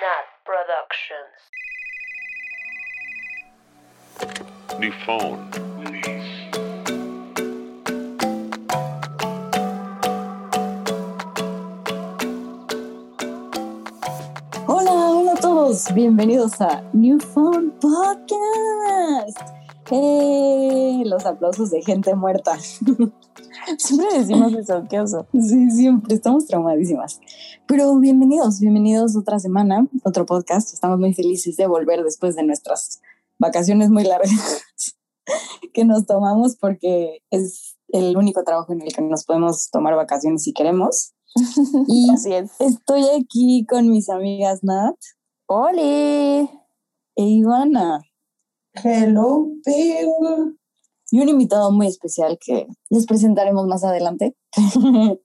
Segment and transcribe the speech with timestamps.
[0.00, 1.36] Nat Productions.
[4.80, 5.50] New phone.
[14.66, 19.40] Hola, hola a todos, bienvenidos a New Phone Podcast.
[19.90, 21.02] ¡Eh!
[21.04, 22.58] Los aplausos de gente muerta.
[23.78, 25.26] Siempre decimos eso, qué oso.
[25.32, 27.20] Sí, siempre estamos traumadísimas.
[27.72, 30.74] Pero bienvenidos, bienvenidos otra semana, otro podcast.
[30.74, 33.00] Estamos muy felices de volver después de nuestras
[33.38, 34.62] vacaciones muy largas
[35.72, 40.42] que nos tomamos porque es el único trabajo en el que nos podemos tomar vacaciones
[40.42, 41.14] si queremos.
[41.88, 42.50] Y Así es.
[42.58, 44.98] estoy aquí con mis amigas Nat
[45.46, 46.50] ¡Oli!
[47.16, 48.02] e Ivana.
[48.74, 50.58] Hello, Bill.
[51.12, 54.34] Y un invitado muy especial que les presentaremos más adelante.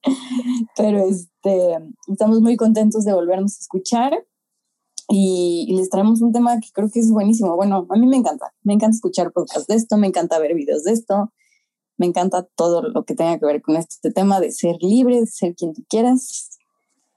[0.76, 1.78] Pero este,
[2.12, 4.12] estamos muy contentos de volvernos a escuchar
[5.08, 7.56] y, y les traemos un tema que creo que es buenísimo.
[7.56, 10.84] Bueno, a mí me encanta, me encanta escuchar podcasts de esto, me encanta ver videos
[10.84, 11.32] de esto,
[11.96, 15.28] me encanta todo lo que tenga que ver con este tema de ser libre, de
[15.28, 16.50] ser quien tú quieras.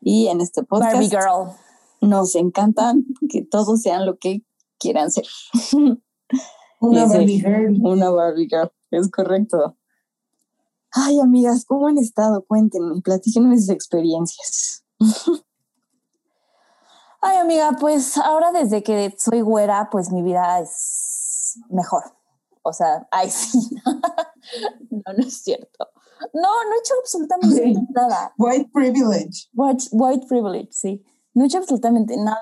[0.00, 1.56] Y en este podcast Barbie Girl.
[2.02, 2.94] nos encanta
[3.28, 4.44] que todos sean lo que
[4.78, 5.26] quieran ser.
[6.80, 7.06] Una.
[7.06, 7.78] Barbie girl.
[7.82, 9.76] Una Barbie girl, es correcto.
[10.92, 12.44] Ay, amigas, ¿cómo han estado?
[12.44, 14.84] Cuéntenme, platíquenme sus experiencias.
[17.22, 22.04] Ay, amiga, pues ahora desde que soy güera, pues mi vida es mejor.
[22.62, 23.58] O sea, ay, sí.
[24.90, 25.88] no, no es cierto.
[26.34, 27.74] No, no he hecho absolutamente Sí.
[27.90, 28.32] nada.
[28.38, 29.48] White privilege.
[29.54, 31.04] White, white privilege, sí.
[31.34, 32.40] No he hecho absolutamente nada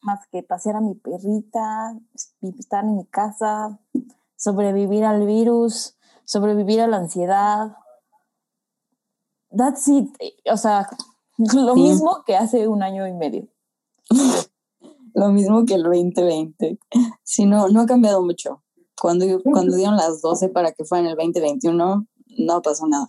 [0.00, 1.94] más que pasear a mi perrita,
[2.58, 3.78] estar en mi casa,
[4.36, 7.76] sobrevivir al virus, sobrevivir a la ansiedad.
[9.56, 10.08] That's it.
[10.50, 10.88] O sea,
[11.36, 11.80] lo Sí.
[11.82, 13.48] mismo que hace un año y medio.
[15.14, 16.78] Lo mismo que el 2020.
[17.22, 18.62] Sí, no, no ha cambiado mucho.
[18.98, 22.06] Cuando, cuando dieron las 12 para que fuera en el 2021,
[22.38, 23.08] no pasó nada.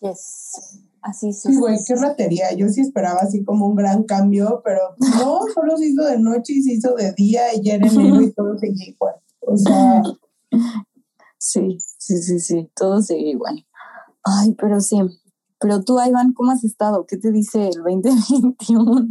[0.00, 0.80] Yes.
[1.02, 2.52] Así se Sí, güey, qué ratería.
[2.54, 6.54] Yo sí esperaba así como un gran cambio, pero no, solo se hizo de noche
[6.54, 9.14] y se hizo de día y ya era enero y todo seguía igual.
[9.40, 10.02] O sea,
[11.44, 13.66] Sí, sí, sí, sí, todo sigue igual.
[14.22, 15.00] Ay, pero sí.
[15.58, 17.04] Pero tú, Iván, ¿cómo has estado?
[17.04, 19.08] ¿Qué te dice el 2021?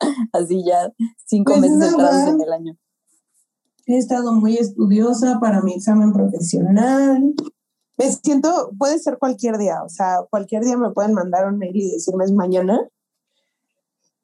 [0.32, 0.92] Así ya
[1.26, 2.78] cinco Pues meses entrados en el año.
[3.86, 7.34] he estado muy estudiosa para mi examen profesional.
[7.96, 11.76] Me siento, puede ser cualquier día, o sea, cualquier día me pueden mandar un mail
[11.76, 12.88] y decirme es mañana.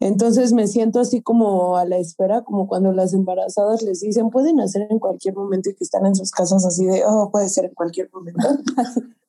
[0.01, 4.59] Entonces me siento así como a la espera, como cuando las embarazadas les dicen, pueden
[4.59, 7.67] hacer en cualquier momento y que están en sus casas así de, oh, puede ser
[7.67, 8.41] en cualquier momento.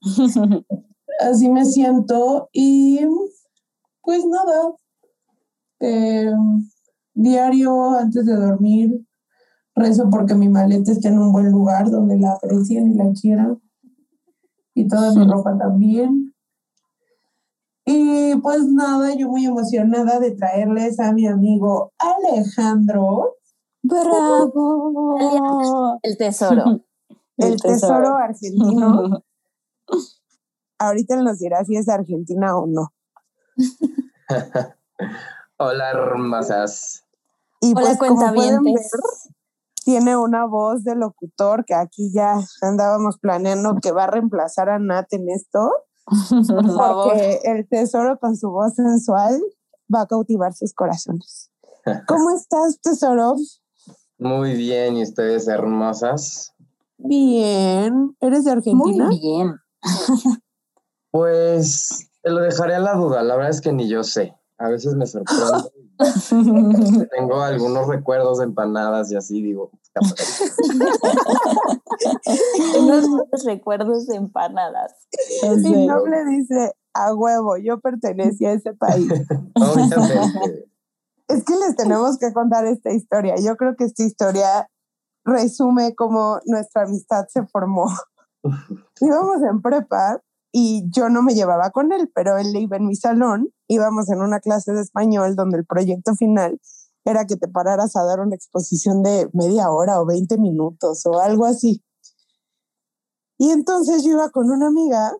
[1.19, 3.01] así me siento y
[4.01, 4.73] pues nada,
[5.81, 6.33] eh,
[7.13, 9.05] diario antes de dormir
[9.75, 13.61] rezo porque mi maleta esté en un buen lugar donde la aprecien y la quieran
[14.73, 16.33] y toda mi ropa también.
[17.85, 23.35] Y pues nada, yo muy emocionada de traerles a mi amigo Alejandro,
[23.83, 25.17] ¡Bravo!
[26.03, 26.81] El tesoro.
[27.37, 29.23] el tesoro argentino.
[30.79, 32.93] Ahorita él nos dirá si es de Argentina o no.
[35.57, 37.03] Hola, hermosas.
[37.59, 39.29] Y Hola, pues como pueden ver, cuentavientes.
[39.83, 44.79] Tiene una voz de locutor que aquí ya andábamos planeando que va a reemplazar a
[44.79, 45.71] Nat en esto,
[46.05, 47.09] Por favor.
[47.13, 49.41] porque el tesoro con su voz sensual
[49.93, 51.49] va a cautivar sus corazones.
[52.07, 53.35] ¿Cómo estás, tesoro?
[54.19, 56.53] Muy bien, ¿y ustedes hermosas?
[56.97, 58.15] Bien.
[58.19, 59.09] ¿Eres de Muy Argentina?
[59.09, 59.55] bien.
[61.11, 64.33] Pues te lo dejaré a la duda, la verdad es que ni yo sé.
[64.61, 65.71] A veces me sorprendo.
[67.17, 69.71] Tengo algunos recuerdos de empanadas y así digo.
[72.79, 74.93] Unos recuerdos de empanadas.
[75.63, 79.09] Mi nombre dice, a huevo, yo pertenecía a ese país.
[79.55, 80.69] obviamente.
[81.27, 83.35] Es que les tenemos que contar esta historia.
[83.37, 84.69] Yo creo que esta historia
[85.25, 87.87] resume cómo nuestra amistad se formó.
[88.99, 90.21] Íbamos en prepa
[90.51, 93.49] y yo no me llevaba con él, pero él iba en mi salón.
[93.71, 96.59] Íbamos en una clase de español donde el proyecto final
[97.05, 101.19] era que te pararas a dar una exposición de media hora o 20 minutos o
[101.19, 101.81] algo así.
[103.37, 105.13] Y entonces yo iba con una amiga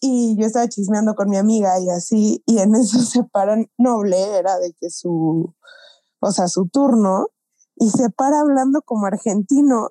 [0.00, 4.38] y yo estaba chismeando con mi amiga y así, y en eso se paran, Noble
[4.38, 5.54] era de que su,
[6.20, 7.28] o sea, su turno,
[7.76, 9.90] y se para hablando como argentino.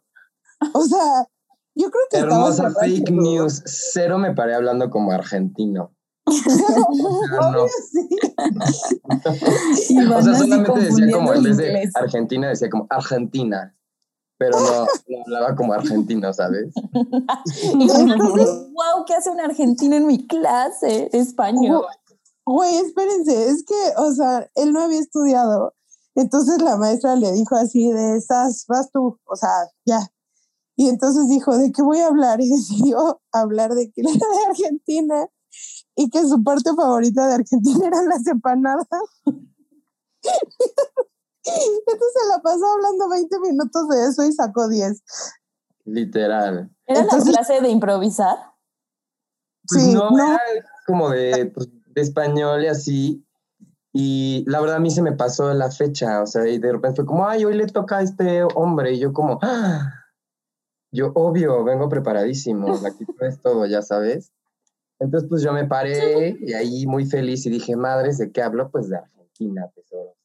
[0.74, 1.28] O sea,
[1.76, 3.62] yo creo que Hermosa fake news.
[3.66, 5.96] Cero me paré hablando como argentino.
[6.28, 8.10] Obvio, sí.
[9.90, 11.96] Y O sea, solamente decía como, en confundiendo vez de inglés.
[11.96, 13.74] Argentina, decía como Argentina.
[14.40, 16.74] Pero no, no hablaba como argentino, ¿sabes?
[17.74, 21.86] Y entonces, wow, ¿qué hace un argentino en mi clase de español?
[22.46, 25.74] Güey, espérense, es que, o sea, él no había estudiado.
[26.16, 29.50] Entonces la maestra le dijo así de estás, vas tú, o sea,
[29.86, 30.00] ya.
[30.76, 32.40] Y entonces dijo, ¿de qué voy a hablar?
[32.42, 35.28] Y decidió hablar de que era de Argentina
[35.98, 38.88] y que su parte favorita de Argentina eran las empanadas.
[41.44, 45.02] Entonces se la pasó hablando 20 minutos de eso y sacó 10.
[45.86, 46.70] Literal.
[46.86, 48.38] ¿Era Entonces- la clase de improvisar?
[49.70, 50.18] Pues Sí, no, no.
[50.18, 50.40] era
[50.86, 53.24] como de, pues, de español y así.
[53.94, 56.98] Y la verdad a mí se me pasó la fecha, o sea, y de repente
[56.98, 58.94] fue como, ay, hoy le toca a este hombre.
[58.94, 59.94] Y yo como, "Ah".
[60.92, 64.32] yo obvio, vengo preparadísimo, aquí es todo, ya sabes.
[65.00, 68.70] Entonces pues yo me paré y ahí muy feliz y dije, madres, ¿de qué hablo?
[68.72, 70.16] Pues de Argentina, tesoro.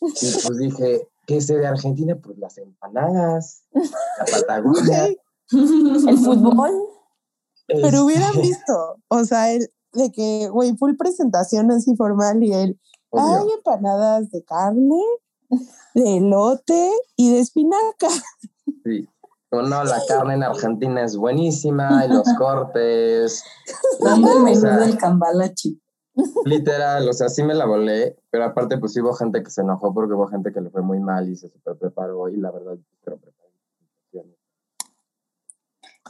[0.00, 2.16] Y pues dije, ¿qué sé de Argentina?
[2.16, 5.06] Pues las empanadas, la Patagonia.
[5.52, 6.72] ¿El fútbol?
[7.68, 12.52] pero hubieran este, visto, o sea, el, de que, güey, full presentación así formal y
[12.52, 12.80] él,
[13.10, 13.42] obvio.
[13.42, 15.02] hay empanadas de carne,
[15.94, 18.08] de elote y de espinaca.
[18.84, 19.08] Sí.
[19.52, 23.44] No, la carne en Argentina es buenísima y los cortes.
[24.00, 25.80] Dando el menú sea, del cambalachi.
[26.44, 29.60] Literal, o sea, sí me la volé, pero aparte pues sí hubo gente que se
[29.60, 32.50] enojó porque hubo gente que le fue muy mal y se super preparó y la
[32.50, 33.32] verdad, preparé.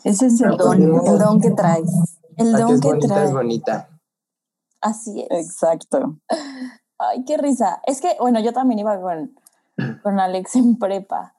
[0.04, 1.12] Ese es el Pero pues, don, ni modo.
[1.12, 1.90] el don que traes.
[2.36, 3.24] El don es que bonita trae.
[3.24, 3.88] es bonita.
[4.80, 5.46] Así es.
[5.46, 6.20] Exacto.
[6.98, 7.80] Ay, qué risa.
[7.86, 9.34] Es que, bueno, yo también iba con,
[10.02, 11.35] con Alex en prepa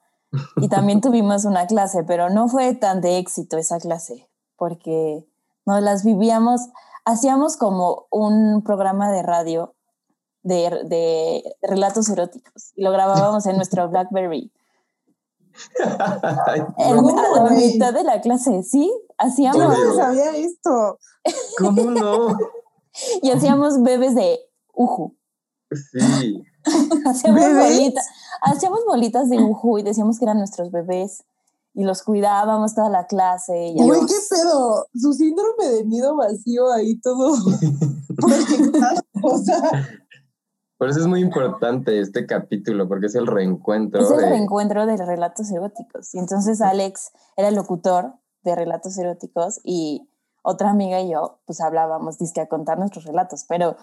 [0.56, 5.26] y también tuvimos una clase, pero no fue tan de éxito esa clase, porque
[5.66, 6.60] nos las vivíamos,
[7.04, 9.74] hacíamos como un programa de radio
[10.42, 14.52] de, de relatos eróticos y lo grabábamos en nuestro Blackberry.
[16.46, 18.92] Ay, En- a la mitad de la clase, ¿sí?
[19.18, 20.98] Hacíamos, Yo no sabía esto.
[21.58, 22.36] ¿Cómo no?
[23.22, 24.38] y hacíamos bebés de
[24.74, 25.16] uju.
[25.70, 26.42] Sí.
[27.06, 27.76] Hacíamos ¿Bebés?
[27.78, 28.06] bolitas,
[28.42, 31.24] hacíamos bolitas de uju y decíamos que eran nuestros bebés
[31.74, 33.68] y los cuidábamos toda la clase.
[33.68, 33.90] Y así.
[34.06, 34.86] qué pedo.
[34.94, 37.34] Su síndrome de nido vacío ahí todo
[38.16, 39.00] proyectado.
[39.22, 39.60] O sea,
[40.76, 44.00] Por eso es muy importante este capítulo, porque es el reencuentro.
[44.02, 46.14] es el de- reencuentro de relatos eróticos.
[46.14, 50.08] Y entonces Alex era el locutor de relatos eróticos y
[50.42, 53.76] otra amiga y yo pues hablábamos, dizque a contar nuestros relatos, pero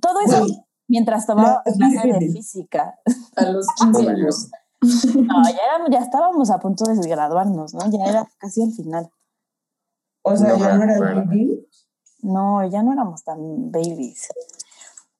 [0.00, 0.44] todo eso
[0.90, 2.94] mientras tomaba las clase de física.
[3.36, 4.10] A los 15 Obvio.
[4.10, 4.50] años.
[4.82, 7.80] No, ya, éramos- ya estábamos a punto de graduarnos, ¿no?
[7.90, 9.10] Ya era casi al final.
[10.22, 11.24] O sea, No ya no era acuerdo.
[11.26, 11.66] baby.
[12.22, 14.28] No, ya no éramos tan babies.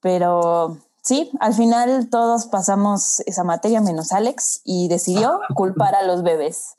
[0.01, 6.23] Pero sí, al final todos pasamos esa materia menos Alex y decidió culpar a los
[6.23, 6.75] bebés.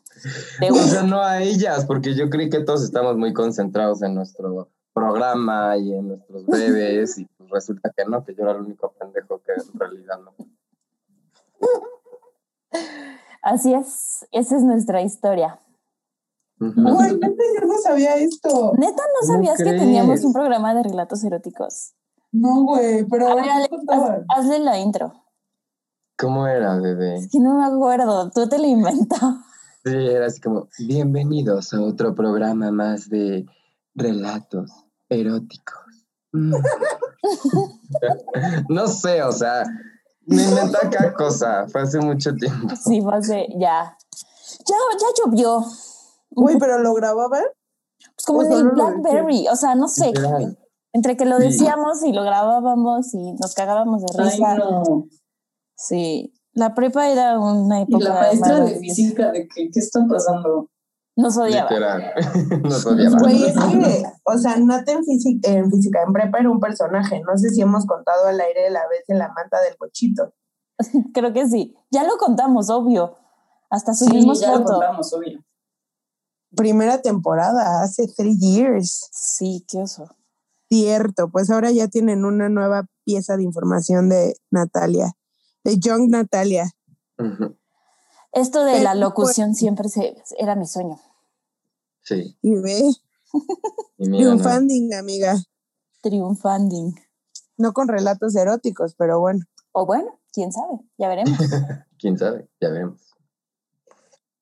[0.60, 4.14] De O sea, no a ellas, porque yo creí que todos estamos muy concentrados en
[4.16, 8.62] nuestro programa y en nuestros bebés, y pues resulta que no, que yo era el
[8.62, 10.34] único pendejo que en realidad no.
[13.42, 15.60] Así es, esa es nuestra historia.
[16.60, 16.80] Ujú.
[16.80, 18.74] güey, neta, yo no sabía esto.
[18.78, 19.82] Neta, ¿no ¿Cómo sabías que crees?
[19.82, 21.96] teníamos un programa de relatos eróticos?
[22.32, 25.14] No, güey, pero hazle la intro.
[26.18, 27.16] ¿Cómo era, bebé?
[27.16, 29.38] Es que no me acuerdo, tú te lo inventabas.
[29.84, 33.48] Sí, era así como, bienvenidos a otro programa más de
[33.96, 34.81] relatos
[35.12, 35.78] eróticos.
[36.34, 36.54] Mm.
[38.70, 39.64] no sé, o sea,
[40.26, 42.76] me inventé cada cosa, fue hace mucho tiempo.
[42.76, 43.98] Sí, fue hace- ya.
[44.68, 45.64] Ya, ya llovió.
[46.32, 47.44] Güey, pero lo grababan.
[48.16, 50.12] Pues como en el Blackberry, o sea, no sé.
[50.94, 54.56] Entre que lo decíamos y lo grabábamos y nos cagábamos de Ay, risa.
[54.56, 55.06] no.
[55.76, 58.04] Sí, la prepa era una Y época.
[58.04, 60.70] la maestra de física, de que, ¿qué está pasando?
[61.22, 61.70] Nos odiaba.
[61.70, 62.14] Literal.
[62.64, 63.18] Nos odiaba.
[63.20, 67.22] Güey, es que, o sea, Nata en física, en física, en prepa era un personaje.
[67.22, 70.34] No sé si hemos contado al aire la vez de la manta del cochito.
[71.14, 71.76] Creo que sí.
[71.92, 73.18] Ya lo contamos, obvio.
[73.70, 75.40] Hasta Sí, subimos ya lo contamos, obvio.
[76.56, 79.08] Primera temporada, hace three years.
[79.14, 80.10] Sí, qué oso.
[80.70, 85.14] Cierto, pues ahora ya tienen una nueva pieza de información de Natalia,
[85.64, 86.70] de Young Natalia.
[88.34, 90.98] Esto de Pero, la pues- locución siempre se, era mi sueño.
[92.04, 92.38] Sí.
[92.42, 92.80] Y ve,
[93.98, 94.38] Y mira, no.
[94.38, 95.36] triunfanding, amiga.
[96.02, 96.96] Triunfanding.
[97.58, 99.46] No con relatos eróticos, pero bueno.
[99.72, 101.38] O bueno, quién sabe, ya veremos.
[102.00, 103.02] quién sabe, ya veremos.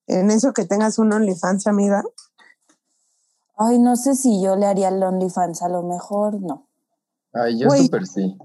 [0.08, 2.04] En eso que tengas un OnlyFans, amiga.
[3.56, 6.68] Ay, no sé si yo le haría el OnlyFans, a lo mejor no.
[7.34, 8.38] Ay, yo súper sí.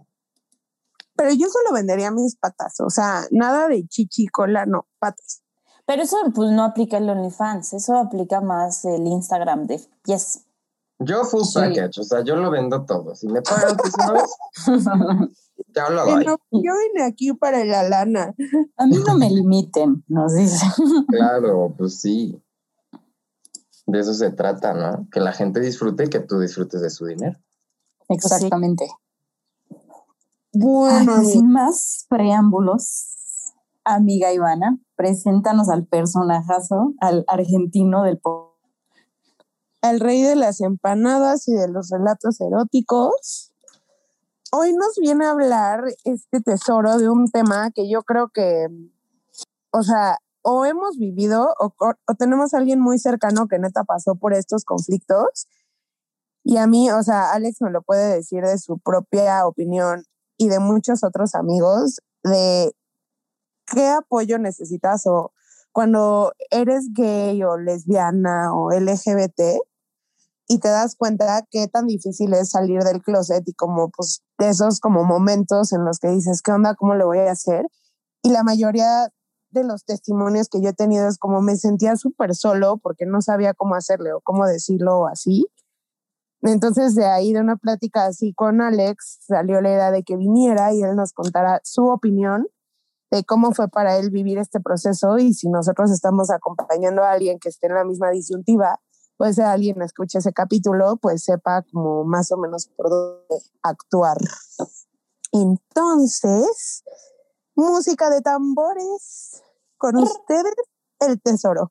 [1.16, 5.43] Pero yo solo vendería mis patas, o sea, nada de chichi, cola, no, patas.
[5.86, 10.40] Pero eso pues no aplica el OnlyFans, eso aplica más el Instagram de Yes.
[10.98, 11.58] Yo full Sí.
[11.58, 13.14] package, o sea, yo lo vendo todo.
[13.16, 14.30] Si me pagan tesoros,
[15.74, 16.24] ya lo Que doy.
[16.24, 18.34] no, yo vine aquí para la lana.
[18.76, 20.68] A mí no me limiten, nos dicen.
[21.08, 22.40] Claro, pues sí.
[23.86, 25.06] De eso se trata, ¿no?
[25.10, 27.38] Que la gente disfrute y que tú disfrutes de su dinero.
[28.08, 28.86] Exactamente.
[30.52, 33.52] Bueno, Ay, pues, amiga, sin más preámbulos,
[33.84, 38.58] amiga Ivana, preséntanos al personajazo, al argentino del po-
[39.82, 43.52] el rey de las empanadas y de los relatos eróticos.
[44.50, 48.68] Hoy nos viene a hablar este tesoro de un tema que yo creo que,
[49.72, 54.14] o sea, o hemos vivido o, o tenemos a alguien muy cercano que neta pasó
[54.14, 55.48] por estos conflictos.
[56.44, 60.04] Y a mí, o sea, Alex me lo puede decir de su propia opinión
[60.36, 62.74] y de muchos otros amigos de
[63.66, 65.32] qué apoyo necesitas o
[65.72, 69.40] cuando eres gay o lesbiana o LGBT
[70.46, 74.50] y te das cuenta qué tan difícil es salir del closet y como pues de
[74.50, 76.74] esos como momentos en los que dices, ¿qué onda?
[76.74, 77.66] ¿Cómo le voy a hacer?
[78.22, 79.08] Y la mayoría
[79.50, 83.22] de los testimonios que yo he tenido es como me sentía súper solo porque no
[83.22, 85.46] sabía cómo hacerle o cómo decirlo o así.
[86.42, 90.74] Entonces de ahí de una plática así con Alex salió la idea de que viniera
[90.74, 92.46] y él nos contara su opinión
[93.22, 97.50] cómo fue para él vivir este proceso y si nosotros estamos acompañando a alguien que
[97.50, 98.80] esté en la misma disyuntiva,
[99.16, 104.16] pues alguien escuche ese capítulo, pues sepa como más o menos por dónde actuar.
[105.30, 106.82] Entonces,
[107.54, 109.42] música de tambores
[109.76, 110.54] con ustedes,
[111.00, 111.70] el tesoro.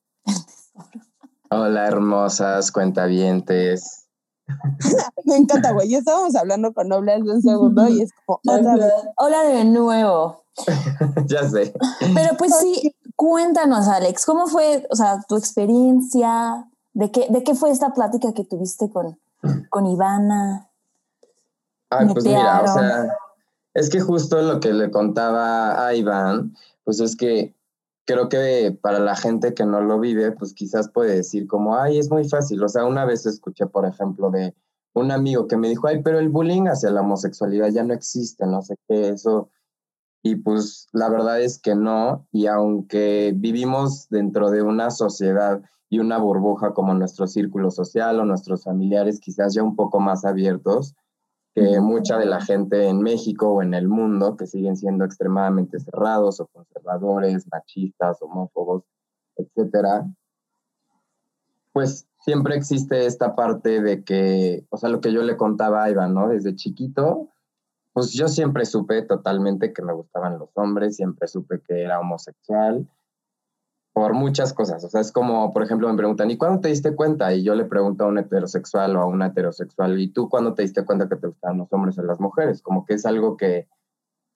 [1.50, 4.03] Hola, hermosas cuentavientes.
[5.26, 5.90] Me encanta, güey.
[5.90, 8.94] Ya estábamos hablando con Noble hace un segundo y es como otra vez.
[9.18, 10.44] Hola de nuevo.
[11.28, 11.74] ya sé.
[12.14, 16.70] Pero pues sí, cuéntanos, Alex, ¿cómo fue, o sea, tu experiencia?
[16.94, 19.20] ¿De qué, de qué fue esta plática que tuviste con,
[19.70, 20.70] con Ivana?
[21.90, 23.16] Ay, pues mira, o sea,
[23.74, 27.56] es que justo lo que le contaba a Iván, pues es que
[28.06, 32.00] creo que para la gente que no lo vive, pues quizás puede decir como, ay,
[32.00, 32.64] es muy fácil.
[32.64, 34.56] O sea, una vez escuché, por ejemplo, de
[34.94, 38.46] un amigo que me dijo, ay, pero el bullying hacia la homosexualidad ya no existe,
[38.46, 39.50] no sé qué, eso.
[40.22, 46.00] Y pues la verdad es que no, y aunque vivimos dentro de una sociedad y
[46.00, 50.96] una burbuja como nuestro círculo social o nuestros familiares quizás ya un poco más abiertos,
[51.54, 55.80] que mucha de la gente en México o en el mundo que siguen siendo extremadamente
[55.80, 58.84] cerrados o conservadores, machistas, homófobos,
[59.36, 60.08] etcétera,
[61.72, 65.92] pues siempre existe esta parte de que, o sea, lo que yo le contaba a
[65.92, 66.30] Iván, ¿no?
[66.30, 67.30] Desde chiquito,
[67.94, 72.88] pues yo siempre supe totalmente que me gustaban los hombres, siempre supe que era homosexual
[73.94, 74.84] por muchas cosas.
[74.84, 77.34] O sea, es como, por ejemplo, me preguntan, ¿y cuándo te diste cuenta?
[77.34, 80.64] Y yo le pregunto a un heterosexual o a una heterosexual, ¿y tú cuándo te
[80.64, 82.62] diste cuenta que te gustaban los hombres o las mujeres?
[82.62, 83.68] Como que es algo que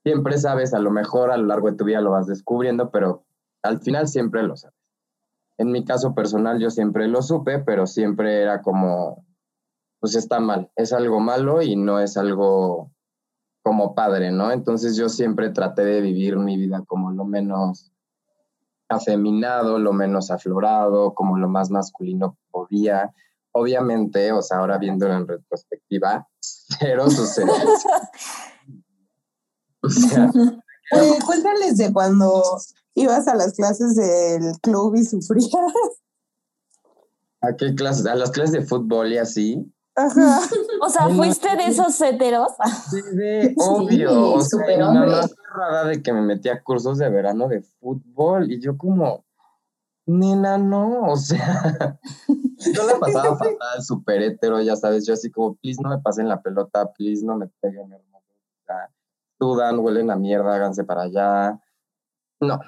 [0.03, 3.25] siempre sabes, a lo mejor a lo largo de tu vida lo vas descubriendo, pero
[3.63, 4.77] al final siempre lo sabes.
[5.57, 9.25] En mi caso personal yo siempre lo supe, pero siempre era como,
[9.99, 12.91] pues está mal, es algo malo y no es algo
[13.63, 14.51] como padre, ¿no?
[14.51, 17.91] Entonces yo siempre traté de vivir mi vida como lo menos
[18.89, 23.13] afeminado, lo menos aflorado, como lo más masculino podía.
[23.51, 27.51] Obviamente, o sea, ahora viéndolo en retrospectiva, cero sucede.
[29.81, 30.31] o sea,
[30.91, 32.43] Oye, cuéntales de cuando
[32.95, 35.51] ibas a las clases del club y sufrías.
[37.41, 38.05] ¿a qué clases?
[38.05, 39.73] A las clases de fútbol y así.
[39.95, 40.41] Ajá.
[40.81, 42.51] O sea, ¿fuiste de esos heteros?
[42.89, 44.33] Sí, de obvio.
[44.33, 45.09] o sea, superhombre.
[45.09, 49.25] mamá cerrada de que me metía a cursos de verano de fútbol y yo como,
[50.05, 51.99] nena, no, o sea,
[52.73, 56.29] yo la pasaba fatal, súper hetero, ya sabes, yo así como, please no me pasen
[56.29, 58.07] la pelota, please no me peguen, hermano.
[59.39, 61.61] Sudan, huelen a mierda, háganse para allá.
[62.39, 62.59] No,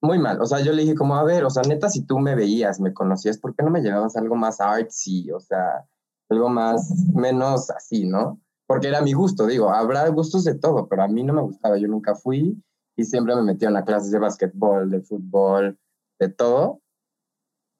[0.00, 0.40] muy mal.
[0.40, 2.80] O sea, yo le dije como, a ver, o sea, neta, si tú me veías,
[2.80, 5.30] me conocías, ¿por qué no me llevabas algo más artsy?
[5.32, 5.86] O sea,
[6.28, 8.40] algo más, menos así, ¿no?
[8.66, 11.76] Porque era mi gusto, digo, habrá gustos de todo, pero a mí no me gustaba,
[11.76, 12.62] yo nunca fui
[12.96, 15.78] y siempre me en las clases de básquetbol, de fútbol,
[16.18, 16.80] de todo.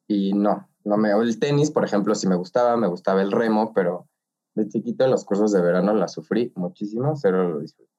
[0.08, 3.72] Y no, no me, el tenis, por ejemplo, sí me gustaba, me gustaba el remo,
[3.72, 4.08] pero
[4.54, 7.90] de chiquito los cursos de verano la sufrí muchísimo, cero lo disfruté.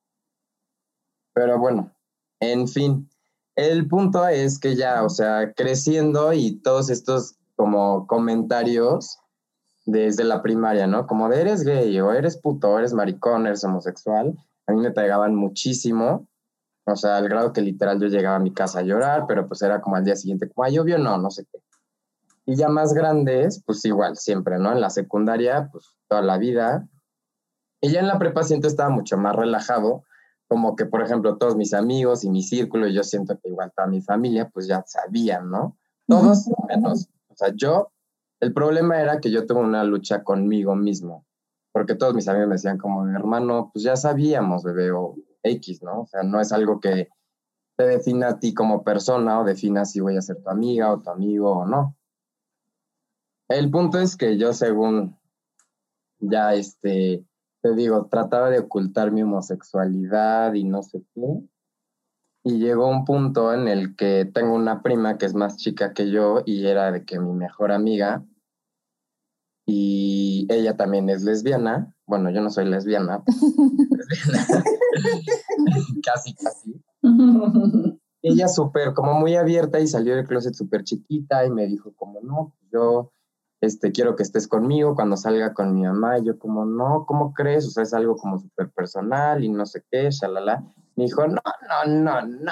[1.34, 1.92] Pero bueno,
[2.40, 3.10] en fin,
[3.56, 9.20] el punto es que ya, o sea, creciendo y todos estos como comentarios,
[9.86, 11.08] desde la primaria, ¿no?
[11.08, 14.36] Como de eres gay o eres puto, o eres maricón, eres homosexual.
[14.68, 16.28] A mí me pegaban muchísimo,
[16.86, 19.62] o sea, al grado que literal yo llegaba a mi casa a llorar, pero pues
[19.62, 21.60] era como al día siguiente, como, ay, obvio no, no sé qué.
[22.46, 24.72] Y ya más grandes, pues igual, siempre, ¿no?
[24.72, 26.88] En la secundaria, pues toda la vida.
[27.82, 30.04] Y ya en la prepa siento estaba mucho más relajado,
[30.48, 33.72] como que, por ejemplo, todos mis amigos y mi círculo, y yo siento que igual
[33.76, 35.76] toda mi familia, pues ya sabían, ¿no?
[36.08, 37.10] Todos menos.
[37.30, 37.92] O sea, yo,
[38.46, 41.26] el problema era que yo tuve una lucha conmigo mismo,
[41.72, 46.02] porque todos mis amigos me decían como, hermano, pues ya sabíamos, bebé, o X, ¿no?
[46.02, 47.10] O sea, no es algo que
[47.76, 51.02] te defina a ti como persona o defina si voy a ser tu amiga o
[51.02, 51.98] tu amigo o no.
[53.50, 55.18] El punto es que yo según
[56.20, 57.26] ya este
[57.66, 61.42] te digo, trataba de ocultar mi homosexualidad y no sé qué.
[62.44, 66.12] Y llegó un punto en el que tengo una prima que es más chica que
[66.12, 68.24] yo y era de que mi mejor amiga.
[69.66, 71.96] Y ella también es lesbiana.
[72.06, 73.24] Bueno, yo no soy lesbiana.
[76.04, 76.84] casi, casi.
[78.22, 82.22] ella súper, como muy abierta y salió del closet súper chiquita y me dijo como,
[82.22, 83.12] no, yo
[83.62, 86.20] este, quiero que estés conmigo cuando salga con mi mamá.
[86.20, 87.68] Y yo como, no, ¿cómo crees?
[87.68, 90.64] O sea, es algo como súper personal y no sé qué, shalala.
[90.96, 91.42] Me dijo, no,
[91.86, 92.52] no, no, no,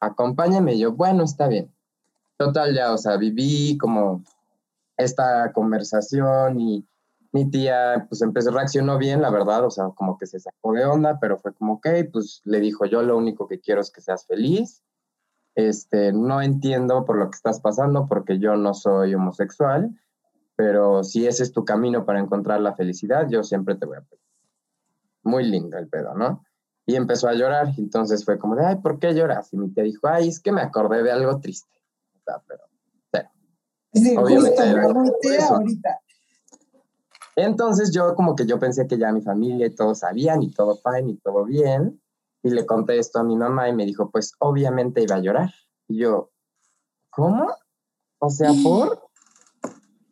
[0.00, 0.74] acompáñame.
[0.74, 1.74] Y yo, bueno, está bien.
[2.36, 4.24] Total, ya, o sea, viví como
[5.02, 6.86] esta conversación y
[7.32, 10.84] mi tía, pues empezó, reaccionó bien, la verdad, o sea, como que se sacó de
[10.84, 14.02] onda, pero fue como, ok, pues le dijo, yo lo único que quiero es que
[14.02, 14.82] seas feliz.
[15.54, 19.90] Este, no entiendo por lo que estás pasando porque yo no soy homosexual,
[20.56, 24.02] pero si ese es tu camino para encontrar la felicidad, yo siempre te voy a
[24.02, 24.22] pedir.
[25.22, 26.44] Muy lindo el pedo, ¿no?
[26.84, 29.52] Y empezó a llorar, entonces fue como de, ay, ¿por qué lloras?
[29.52, 31.80] Y mi tía dijo, ay, es que me acordé de algo triste.
[32.14, 32.64] O sea, pero,
[33.92, 36.00] Sí, Obviamente justo, ahorita.
[37.36, 40.76] Entonces yo como que yo pensé que ya mi familia y todos sabían y todo
[40.76, 42.00] fine y todo bien.
[42.42, 45.50] Y le conté esto a mi mamá y me dijo, pues obviamente iba a llorar.
[45.88, 46.30] Y yo,
[47.10, 47.46] ¿cómo?
[48.18, 49.08] O sea, ¿por?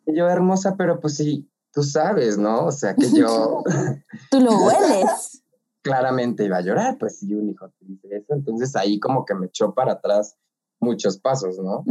[0.05, 2.65] yo, hermosa, pero pues sí, tú sabes, ¿no?
[2.65, 3.63] O sea, que yo...
[4.31, 5.43] tú lo hueles.
[5.81, 8.33] claramente iba a llorar, pues si un hijo te dice eso.
[8.33, 10.37] Entonces ahí como que me echó para atrás
[10.79, 11.83] muchos pasos, ¿no?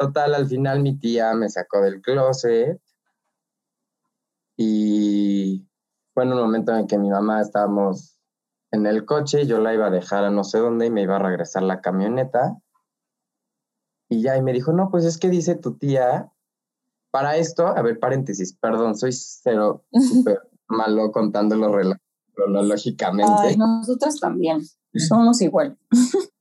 [0.00, 2.80] Total, al final mi tía me sacó del closet
[4.56, 5.68] y
[6.14, 8.18] fue en un momento en que mi mamá estábamos
[8.70, 11.16] en el coche yo la iba a dejar a no sé dónde y me iba
[11.16, 12.56] a regresar la camioneta.
[14.08, 16.32] Y ya, y me dijo, no, pues es que dice tu tía
[17.10, 21.70] para esto, a ver, paréntesis, perdón, soy cero súper malo contándolo
[22.32, 23.32] cronológicamente.
[23.38, 24.62] Ay, nosotros también,
[24.94, 25.76] somos igual.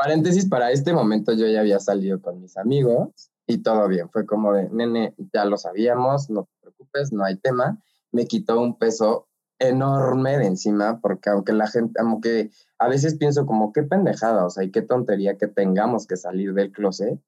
[0.00, 4.24] paréntesis, para este momento yo ya había salido con mis amigos y todo bien, fue
[4.24, 7.78] como de, nene, ya lo sabíamos, no te preocupes, no hay tema.
[8.10, 13.44] Me quitó un peso enorme de encima, porque aunque la gente, aunque a veces pienso
[13.44, 17.20] como qué pendejada, o sea, y qué tontería que tengamos que salir del closet,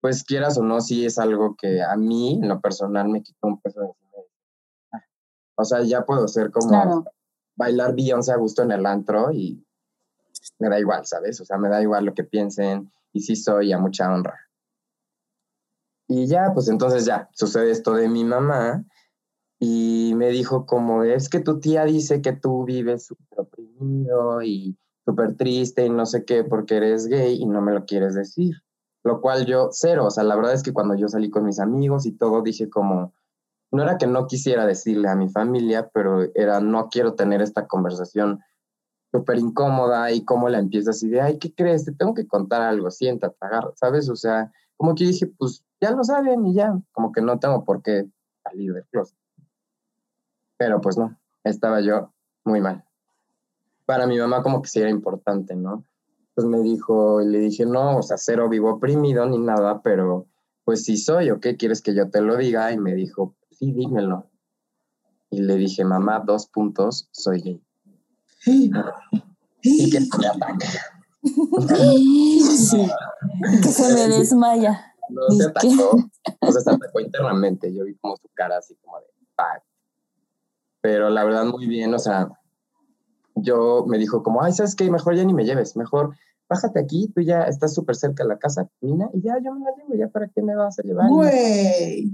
[0.00, 3.46] pues quieras o no, sí es algo que a mí, en lo personal, me quitó
[3.46, 5.04] un peso de encima.
[5.58, 7.04] O sea, ya puedo ser como
[7.56, 9.67] bailar Beyoncé a gusto en el antro y
[10.58, 11.40] me da igual, ¿sabes?
[11.40, 14.38] O sea, me da igual lo que piensen y sí soy a mucha honra.
[16.08, 18.84] Y ya, pues entonces ya, sucede esto de mi mamá
[19.58, 24.78] y me dijo como, es que tu tía dice que tú vives súper oprimido y
[25.04, 28.54] súper triste y no sé qué porque eres gay y no me lo quieres decir
[29.08, 31.58] lo cual yo cero, o sea, la verdad es que cuando yo salí con mis
[31.58, 33.14] amigos y todo, dije como,
[33.72, 37.66] no era que no quisiera decirle a mi familia, pero era, no quiero tener esta
[37.66, 38.40] conversación
[39.12, 41.84] súper incómoda y cómo la empiezas y de, ay, ¿qué crees?
[41.84, 44.08] Te tengo que contar algo, siéntate, agarra, ¿sabes?
[44.08, 47.64] O sea, como que dije, pues ya lo saben y ya, como que no tengo
[47.64, 48.06] por qué
[48.42, 49.16] salir del closet.
[50.56, 52.12] Pero pues no, estaba yo
[52.44, 52.84] muy mal.
[53.86, 55.84] Para mi mamá como que sí era importante, ¿no?
[56.38, 60.28] pues me dijo, y le dije, no, o sea, cero vivo oprimido ni nada, pero
[60.62, 62.70] pues sí soy, ¿o qué quieres que yo te lo diga?
[62.70, 64.30] Y me dijo, sí, dímelo.
[65.30, 67.67] Y le dije, mamá, dos puntos, soy gay.
[69.62, 70.66] Y que se ataca.
[71.22, 72.88] Sí,
[73.62, 74.94] que se me desmaya.
[75.10, 75.96] No se atacó,
[76.40, 77.74] o sea, se atacó internamente.
[77.74, 79.06] Yo vi como su cara así como de,
[80.80, 82.28] Pero la verdad, muy bien, o sea,
[83.34, 84.90] yo me dijo como, ay, ¿sabes qué?
[84.90, 86.14] Mejor ya ni me lleves, mejor
[86.48, 89.64] bájate aquí, tú ya estás súper cerca de la casa, Mina, y ya yo me
[89.64, 91.08] la llevo, ya para qué me vas a llevar.
[91.08, 92.12] Güey.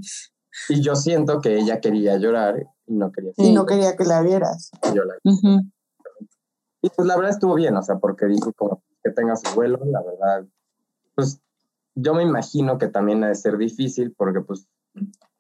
[0.69, 3.33] Y yo siento que ella quería llorar y no quería.
[3.37, 4.71] Y no quería que la vieras.
[4.95, 5.15] Yo la
[6.85, 9.79] Y pues la verdad estuvo bien, o sea, porque dijo como que tenga su vuelo,
[9.87, 10.45] la verdad,
[11.15, 11.41] pues
[11.95, 14.69] yo me imagino que también ha de ser difícil porque pues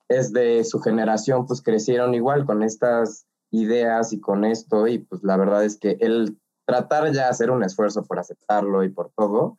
[0.08, 5.22] es de su generación, pues crecieron igual con estas ideas y con esto, y pues
[5.22, 9.58] la verdad es que el tratar ya hacer un esfuerzo por aceptarlo y por todo,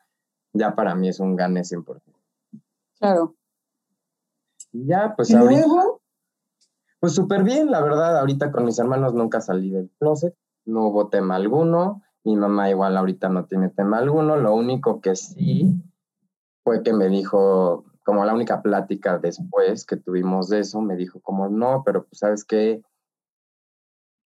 [0.54, 2.02] ya para mí es un gane 100%.
[2.98, 3.36] Claro.
[4.72, 6.02] Y ya, pues ¿Y ahorita, luego?
[7.00, 11.08] pues súper bien, la verdad, ahorita con mis hermanos nunca salí del closet, no hubo
[11.10, 15.82] tema alguno, mi mamá igual ahorita no tiene tema alguno, lo único que sí
[16.64, 21.20] fue que me dijo, como la única plática después que tuvimos de eso, me dijo
[21.22, 22.82] como, no, pero pues sabes qué,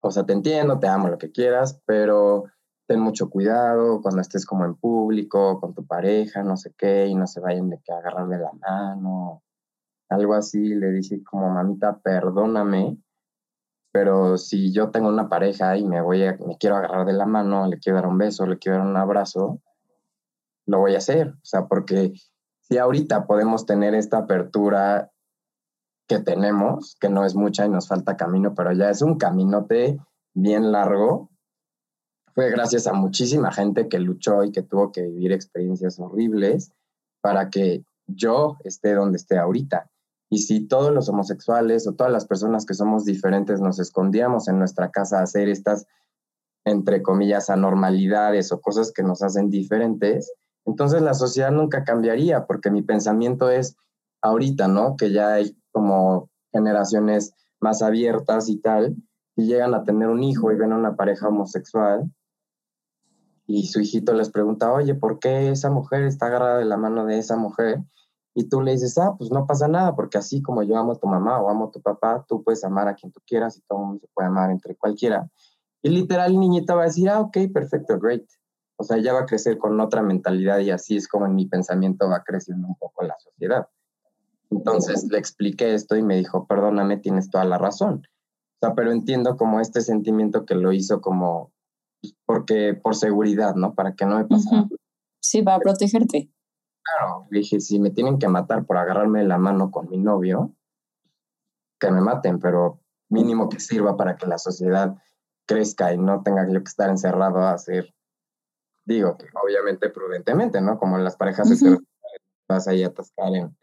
[0.00, 2.44] o sea, te entiendo, te amo, lo que quieras, pero
[2.86, 7.14] ten mucho cuidado cuando estés como en público, con tu pareja, no sé qué, y
[7.14, 9.42] no se vayan de que a agarrar de la mano,
[10.10, 12.98] algo así, le dije como, mamita, perdóname,
[13.94, 17.26] pero si yo tengo una pareja y me voy a, me quiero agarrar de la
[17.26, 19.60] mano, le quiero dar un beso, le quiero dar un abrazo,
[20.66, 22.12] lo voy a hacer, o sea, porque
[22.58, 25.12] si ahorita podemos tener esta apertura
[26.08, 30.00] que tenemos, que no es mucha y nos falta camino, pero ya es un caminote
[30.32, 31.30] bien largo,
[32.34, 36.72] fue gracias a muchísima gente que luchó y que tuvo que vivir experiencias horribles
[37.20, 39.88] para que yo esté donde esté ahorita.
[40.34, 44.58] Y si todos los homosexuales o todas las personas que somos diferentes nos escondíamos en
[44.58, 45.86] nuestra casa a hacer estas,
[46.64, 50.32] entre comillas, anormalidades o cosas que nos hacen diferentes,
[50.64, 53.76] entonces la sociedad nunca cambiaría, porque mi pensamiento es
[54.22, 54.96] ahorita, ¿no?
[54.96, 58.96] Que ya hay como generaciones más abiertas y tal,
[59.36, 62.10] y llegan a tener un hijo y ven a una pareja homosexual,
[63.46, 67.06] y su hijito les pregunta, oye, ¿por qué esa mujer está agarrada de la mano
[67.06, 67.84] de esa mujer?
[68.34, 70.98] Y tú le dices, ah, pues no pasa nada, porque así como yo amo a
[70.98, 73.62] tu mamá o amo a tu papá, tú puedes amar a quien tú quieras y
[73.62, 75.30] todo el mundo se puede amar entre cualquiera.
[75.82, 78.24] Y literal, el niñito va a decir, ah, ok, perfecto, great.
[78.76, 81.46] O sea, ya va a crecer con otra mentalidad y así es como en mi
[81.46, 83.68] pensamiento va creciendo un poco la sociedad.
[84.50, 88.02] Entonces le expliqué esto y me dijo, perdóname, tienes toda la razón.
[88.56, 91.52] O sea, pero entiendo como este sentimiento que lo hizo como,
[92.00, 93.74] pues, porque por seguridad, ¿no?
[93.74, 94.62] Para que no me pasara.
[94.62, 94.76] Ujú.
[95.20, 96.30] Sí, para protegerte.
[96.84, 100.54] Claro, dije, si me tienen que matar por agarrarme la mano con mi novio,
[101.78, 104.94] que me maten, pero mínimo que sirva para que la sociedad
[105.46, 107.94] crezca y no tenga yo que estar encerrado a hacer,
[108.84, 110.78] digo, que obviamente prudentemente, ¿no?
[110.78, 111.54] Como las parejas Ujú.
[111.54, 113.56] heterosexuales, vas ahí a atascar en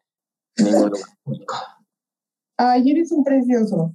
[0.58, 1.56] ningún lugar público.
[2.58, 3.94] Ay, eres un precioso.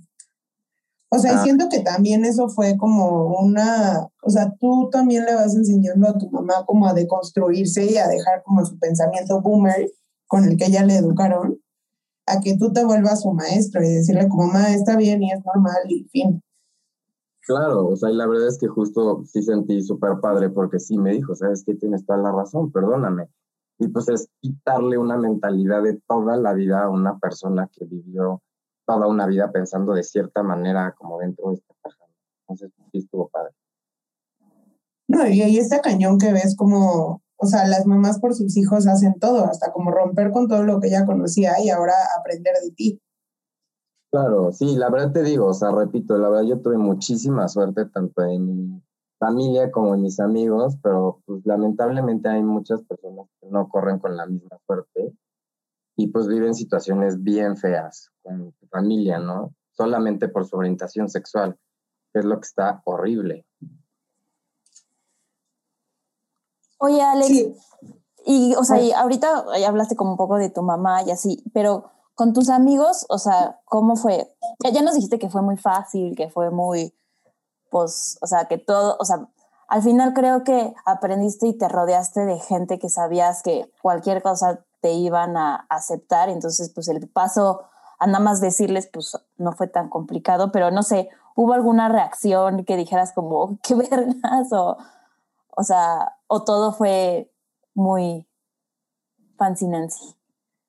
[1.09, 1.42] O sea, Ah.
[1.45, 6.19] siento que también eso fue como una, o sea, tú también le vas enseñando a
[6.19, 9.90] tu mamá como a deconstruirse y a dejar como su pensamiento boomer
[10.27, 11.61] con el que ella le educaron,
[12.27, 15.45] a que tú te vuelvas su maestro y decirle como, mamá, está bien y es
[15.45, 16.42] normal y fin.
[17.47, 20.99] Claro, o sea, y la verdad es que justo sí sentí súper padre porque sí
[20.99, 23.29] me dijo, sabes que tienes toda la razón, perdóname.
[23.79, 28.42] Y pues es quitarle una mentalidad de toda la vida a una persona que vivió
[28.87, 32.05] toda una vida pensando de cierta manera como dentro de esta caja.
[32.42, 33.53] Entonces sí estuvo padre.
[35.09, 38.87] No, y ahí está cañón que ves como, o sea, las mamás por sus hijos
[38.87, 42.70] hacen todo, hasta como romper con todo lo que ella conocía y ahora aprender de
[42.72, 43.01] ti.
[44.11, 47.87] Claro, sí, la verdad te digo, o sea, repito, la verdad yo tuve muchísima suerte
[47.87, 48.83] tanto en mi
[49.18, 54.16] familia como en mis amigos, pero pues lamentablemente hay muchas personas que no corren con
[54.16, 55.12] la misma suerte
[55.97, 59.55] y pues viven situaciones bien feas con tu familia, ¿no?
[59.73, 61.59] Solamente por su orientación sexual,
[62.13, 63.47] que es lo que está horrible.
[66.79, 67.57] Oye, Alex, Sí,
[68.27, 71.43] y, o sea, y ahorita ya hablaste como un poco de tu mamá y así,
[71.55, 74.35] pero con tus amigos, o sea, ¿cómo fue?
[74.65, 76.93] Ya, ya nos dijiste que fue muy fácil, que fue muy,
[77.71, 79.29] pues, o sea, que todo, o sea,
[79.69, 84.66] al final creo que aprendiste y te rodeaste de gente que sabías que cualquier cosa
[84.81, 87.62] te iban a aceptar, entonces, pues, el paso
[87.99, 92.65] a nada más decirles, pues, no fue tan complicado, pero no sé, ¿hubo alguna reacción
[92.65, 94.53] que dijeras como, qué vergas?
[94.53, 94.77] O,
[95.57, 97.31] o sea, o todo fue
[97.75, 98.27] muy
[99.37, 100.15] fancy Nancy.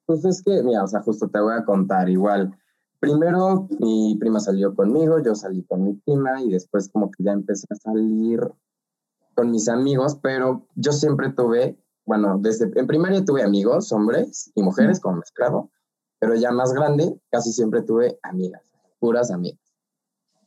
[0.05, 2.57] Pues es que, mira, o sea, justo te voy a contar igual.
[2.99, 7.31] Primero mi prima salió conmigo, yo salí con mi prima y después como que ya
[7.31, 8.39] empecé a salir
[9.35, 14.63] con mis amigos, pero yo siempre tuve, bueno, desde en primaria tuve amigos, hombres y
[14.63, 15.69] mujeres como mezclado,
[16.19, 18.63] pero ya más grande casi siempre tuve amigas,
[18.97, 19.59] puras amigas.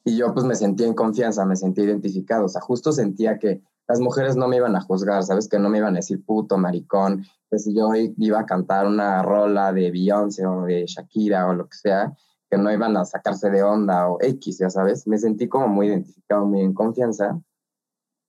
[0.04, 3.62] Y yo pues me sentía en confianza, me sentía identificado, o sea, justo sentía que
[3.86, 5.48] las mujeres no me iban a juzgar, ¿sabes?
[5.48, 9.22] Que no me iban a decir puto, maricón, que si yo iba a cantar una
[9.22, 12.16] rola de Beyoncé o de Shakira o lo que sea,
[12.48, 15.06] que no iban a sacarse de onda o X, ya sabes.
[15.06, 17.38] Me sentí como muy identificado, muy en confianza.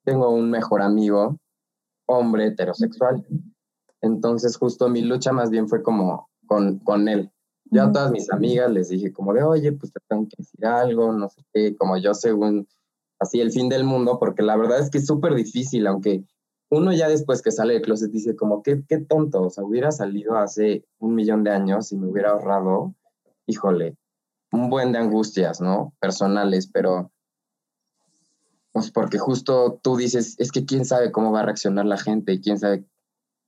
[0.04, 1.40] Tengo un mejor amigo,
[2.06, 3.26] hombre heterosexual.
[4.02, 7.32] Entonces justo mi lucha más bien fue como con, con él.
[7.66, 10.66] Yo a todas mis amigas les dije como de, oye, pues te tengo que decir
[10.66, 12.68] algo, no sé qué, como yo según
[13.20, 16.26] así el fin del mundo, porque la verdad es que es súper difícil, aunque
[16.70, 19.92] uno ya después que sale del closet dice como, qué, qué tonto, o sea, hubiera
[19.92, 22.96] salido hace un millón de años y me hubiera ahorrado,
[23.46, 23.96] híjole,
[24.52, 25.94] un buen de angustias, ¿no?
[26.00, 27.12] Personales, pero
[28.72, 32.40] pues porque justo tú dices, es que quién sabe cómo va a reaccionar la gente,
[32.40, 32.86] quién sabe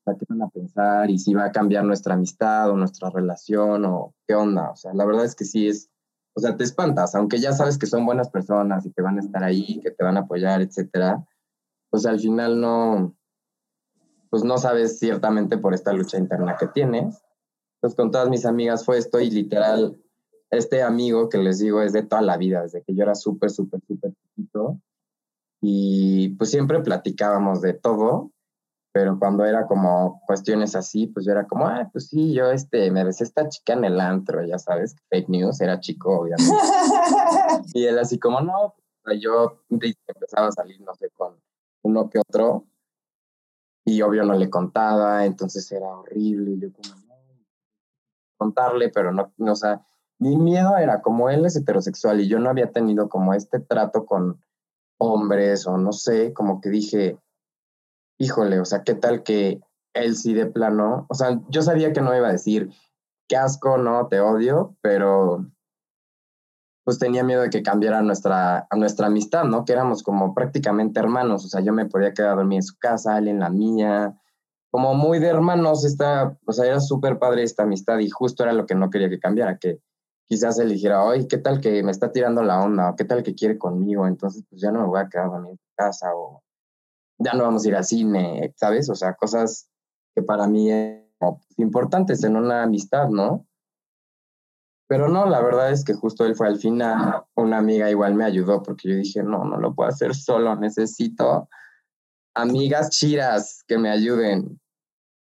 [0.05, 4.13] qué van a pensar y si va a cambiar nuestra amistad o nuestra relación o
[4.27, 4.71] qué onda.
[4.71, 5.89] O sea, la verdad es que sí es,
[6.35, 9.21] o sea, te espantas, aunque ya sabes que son buenas personas y que van a
[9.21, 11.25] estar ahí, que te van a apoyar, etcétera.
[11.89, 13.15] Pues al final no,
[14.29, 17.23] pues no sabes ciertamente por esta lucha interna que tienes.
[17.75, 19.97] Entonces con todas mis amigas fue esto y literal,
[20.49, 23.51] este amigo que les digo es de toda la vida, desde que yo era súper,
[23.51, 24.81] súper, súper chiquito
[25.65, 28.33] y pues siempre platicábamos de todo,
[28.91, 32.91] pero cuando era como cuestiones así, pues yo era como, ah, pues sí, yo este,
[32.91, 36.53] me besé esta chica en el antro, ya sabes, fake news, era chico, obviamente.
[37.73, 38.75] y él así como, no,
[39.17, 41.39] yo empezaba a salir, no sé, con
[41.83, 42.67] uno que otro,
[43.85, 47.15] y obvio no le contaba, entonces era horrible, y yo como, no,
[48.35, 49.81] contarle, pero no, no, o sea,
[50.19, 54.05] mi miedo era como él es heterosexual y yo no había tenido como este trato
[54.05, 54.41] con
[55.03, 57.17] hombres o no sé, como que dije,
[58.19, 59.61] híjole, o sea, ¿qué tal que
[59.93, 61.05] él sí de plano?
[61.09, 62.71] O sea, yo sabía que no iba a decir,
[63.27, 65.45] qué asco, no, te odio, pero
[66.85, 69.63] pues tenía miedo de que cambiara nuestra, nuestra amistad, ¿no?
[69.63, 73.17] Que éramos como prácticamente hermanos, o sea, yo me podía quedar dormir en su casa,
[73.17, 74.17] él en la mía,
[74.69, 78.53] como muy de hermanos, esta, o sea, era súper padre esta amistad y justo era
[78.53, 79.79] lo que no quería que cambiara, que
[80.33, 82.89] quizás él dijera, oye, ¿qué tal que me está tirando la onda?
[82.89, 84.07] ¿O qué tal que quiere conmigo?
[84.07, 86.41] Entonces, pues ya no me voy a quedar en su casa o
[87.19, 88.89] ya no vamos a ir al cine, ¿sabes?
[88.89, 89.69] O sea, cosas
[90.15, 90.71] que para mí
[91.19, 93.45] son importantes en una amistad, ¿no?
[94.87, 98.25] Pero no, la verdad es que justo él fue al final, una amiga igual me
[98.25, 101.47] ayudó porque yo dije, no, no lo puedo hacer solo, necesito
[102.33, 104.59] amigas chiras que me ayuden.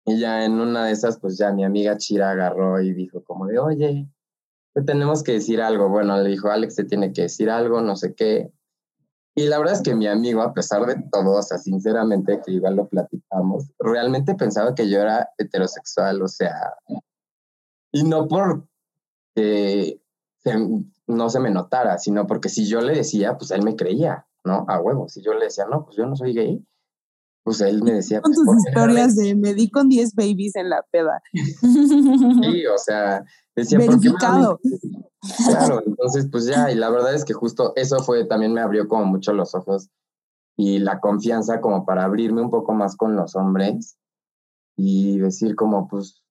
[0.05, 3.45] Y ya en una de esas, pues ya mi amiga chira agarró y dijo como
[3.45, 4.09] de, oye,
[4.83, 5.89] tenemos que decir algo.
[5.89, 8.51] Bueno, le dijo, Alex, te tiene que decir algo, no sé qué.
[9.35, 12.51] Y la verdad es que mi amigo, a pesar de todo, o sea, sinceramente, que
[12.51, 16.73] igual lo platicamos, realmente pensaba que yo era heterosexual, o sea,
[17.91, 18.67] y no por
[19.33, 20.01] que
[21.07, 24.65] no se me notara, sino porque si yo le decía, pues él me creía, ¿no?
[24.67, 25.07] A huevo.
[25.07, 26.65] Si yo le decía, no, pues yo no soy gay,
[27.43, 28.21] pues él me decía.
[28.21, 31.21] Con pues, tus historias de me di con 10 babies en la peda.
[31.61, 33.23] Sí, o sea,
[33.55, 33.79] decía.
[33.79, 34.59] Verificado.
[35.47, 38.87] Claro, entonces pues ya, y la verdad es que justo eso fue, también me abrió
[38.87, 39.89] como mucho los ojos
[40.55, 43.97] y la confianza como para abrirme un poco más con los hombres
[44.77, 46.23] y decir como pues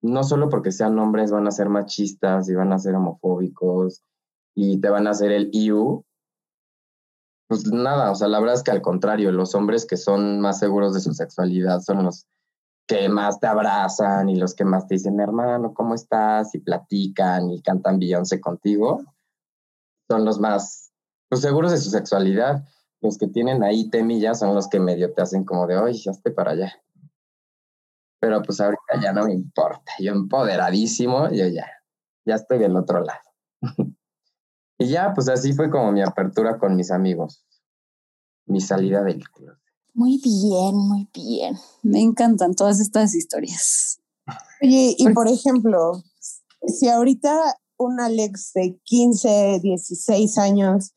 [0.00, 4.04] no solo porque sean hombres van a ser machistas y van a ser homofóbicos
[4.54, 6.04] y te van a hacer el IU,
[7.48, 10.58] pues nada, o sea, la verdad es que al contrario, los hombres que son más
[10.58, 12.26] seguros de su sexualidad son los
[12.86, 16.54] que más te abrazan y los que más te dicen, hermano, ¿cómo estás?
[16.54, 19.02] Y platican y cantan Beyoncé contigo,
[20.08, 20.92] son los más
[21.28, 22.64] pues, seguros de su sexualidad.
[23.00, 26.12] Los que tienen ahí temillas son los que medio te hacen como de, oye, ya
[26.12, 26.72] esté para allá.
[28.20, 31.66] Pero pues ahorita ya no me importa, yo empoderadísimo, yo ya,
[32.24, 33.20] ya estoy del otro lado.
[34.78, 37.44] y ya, pues así fue como mi apertura con mis amigos,
[38.46, 39.56] mi salida del club.
[39.94, 41.56] Muy bien, muy bien.
[41.82, 43.98] Me encantan todas estas historias.
[44.62, 46.02] Oye, y por ejemplo,
[46.66, 50.94] si ahorita un Alex de 15, 16 años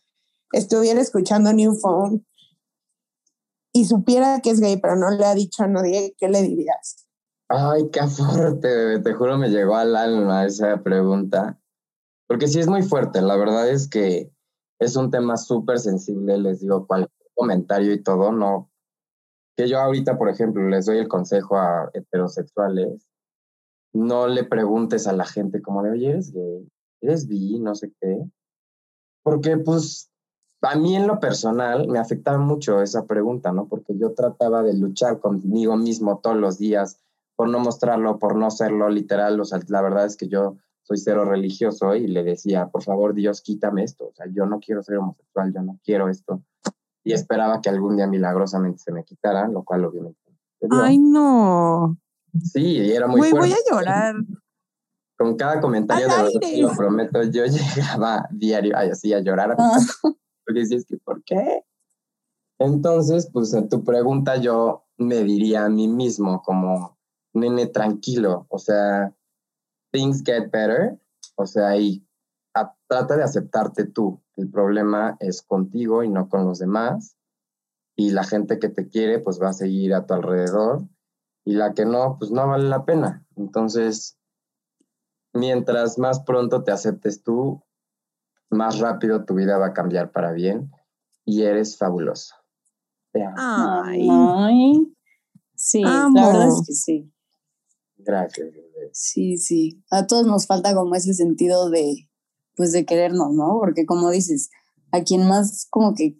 [0.52, 2.26] estuviera escuchando New Phone
[3.72, 7.08] y supiera que es gay, pero no le ha dicho a nadie, ¿qué le dirías?
[7.48, 11.60] Ay, qué fuerte, te juro me llegó al alma esa pregunta.
[12.30, 14.32] Porque sí es muy fuerte, la verdad es que
[14.80, 18.70] es un tema súper sensible, les digo, cualquier comentario y todo, no,
[19.58, 23.10] que yo ahorita, por ejemplo, les doy el consejo a heterosexuales,
[23.94, 26.70] no le preguntes a la gente como de, oye, eres gay,
[27.02, 28.24] eres bi, no sé qué.
[29.24, 30.12] Porque pues
[30.62, 33.68] a mí en lo personal me afectaba mucho esa pregunta, ¿no?
[33.68, 37.00] Porque yo trataba de luchar conmigo mismo todos los días
[37.36, 39.39] por no mostrarlo, por no serlo literal.
[39.39, 40.58] O sea, la verdad es que yo
[40.89, 44.08] soy cero religioso y le decía, por favor, Dios, quítame esto.
[44.08, 46.41] O sea, yo no quiero ser homosexual, yo no quiero esto
[47.04, 50.19] y esperaba que algún día milagrosamente se me quitara, lo cual obviamente.
[50.71, 51.97] Ay, no.
[52.43, 53.38] Sí, y era muy fuerte.
[53.38, 54.15] Voy a llorar.
[55.17, 59.56] Con cada comentario de lo prometo, yo llegaba diario así a llorar.
[59.58, 59.78] Ah.
[60.45, 61.63] Porque decías que, ¿por qué?
[62.58, 66.97] Entonces, pues en tu pregunta yo me diría a mí mismo como,
[67.34, 69.15] nene, tranquilo, o sea,
[69.91, 70.99] things get better,
[71.36, 72.06] O sea, y
[72.88, 74.21] trata de aceptarte tú.
[74.36, 77.15] El problema es contigo y no con los demás.
[77.95, 80.88] Y la gente que te quiere, pues va a seguir a tu alrededor.
[81.45, 83.25] Y la que no, pues no vale la pena.
[83.36, 84.17] Entonces,
[85.34, 87.63] mientras más pronto te aceptes tú,
[88.49, 90.71] más rápido tu vida va a cambiar para bien
[91.25, 92.36] y eres fabuloso.
[93.38, 94.08] Ay.
[95.56, 97.13] Sí, la verdad es que sí.
[97.97, 98.49] Gracias.
[98.93, 99.84] Sí, sí.
[99.89, 102.10] A todos nos falta como ese sentido de,
[102.56, 103.58] pues de querernos, ¿no?
[103.60, 104.49] Porque como dices,
[104.91, 106.17] a quien más, como que,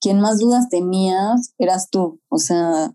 [0.00, 2.20] quien más dudas tenías eras tú.
[2.28, 2.94] O sea,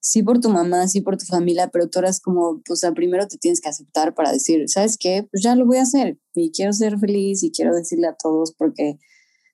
[0.00, 3.26] sí por tu mamá, sí por tu familia, pero tú eras como, pues sea, primero
[3.26, 5.26] te tienes que aceptar para decir, ¿sabes qué?
[5.30, 8.54] Pues ya lo voy a hacer y quiero ser feliz y quiero decirle a todos
[8.56, 8.98] porque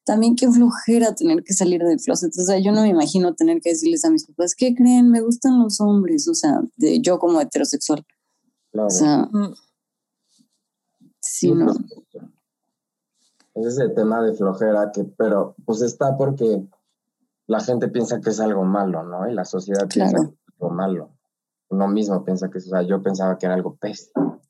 [0.05, 2.33] también qué flojera tener que salir del closet.
[2.39, 5.11] O sea, yo no me imagino tener que decirles a mis papás, ¿qué creen?
[5.11, 8.05] Me gustan los hombres, o sea, de, yo como heterosexual.
[8.75, 9.55] O sea, mm.
[11.21, 11.73] sí, no.
[13.55, 16.67] Ese es el tema de flojera que, pero pues está porque
[17.47, 19.29] la gente piensa que es algo malo, ¿no?
[19.29, 21.11] Y la sociedad piensa que es algo malo.
[21.69, 24.41] Uno mismo piensa que es, o sea, yo pensaba que era algo pésimo.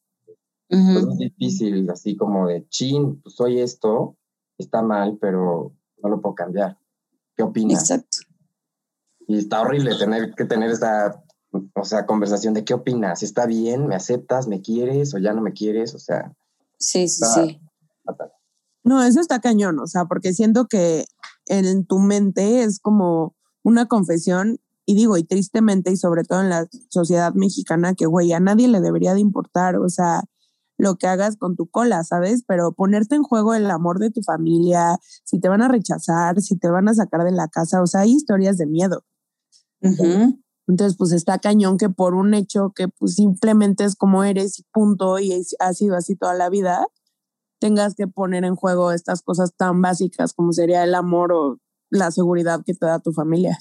[0.69, 4.17] Pues es difícil, así como de, chin, pues soy esto,
[4.57, 6.79] está mal, pero no lo puedo cambiar.
[7.37, 7.83] ¿Qué opinas?
[7.83, 8.19] Exacto.
[9.27, 13.87] Y está horrible tener que tener esta, o sea, conversación de qué opinas, ¿está bien?
[13.87, 14.49] ¿Me aceptas?
[14.49, 15.15] ¿Me quieres?
[15.15, 15.95] ¿O ya no me quieres?
[15.95, 16.33] O sea.
[16.79, 17.61] Sí, sí, sí.
[18.85, 21.05] No, eso está cañón, o sea, porque siento que
[21.47, 26.49] en tu mente es como una confesión, y digo, y tristemente, y sobre todo en
[26.51, 30.25] la sociedad mexicana, que, güey, a nadie le debería de importar, o sea,
[30.79, 32.43] lo que hagas con tu cola, ¿sabes?
[32.47, 36.57] Pero ponerte en juego el amor de tu familia, si te van a rechazar, si
[36.59, 39.05] te van a sacar de la casa, o sea, hay historias de miedo.
[40.69, 44.65] Entonces, pues está cañón que por un hecho que pues simplemente es como eres y
[44.73, 46.87] punto, y ha sido así toda la vida,
[47.61, 51.59] tengas que poner en juego estas cosas tan básicas como sería el amor o
[51.91, 53.59] la seguridad que te da tu familia.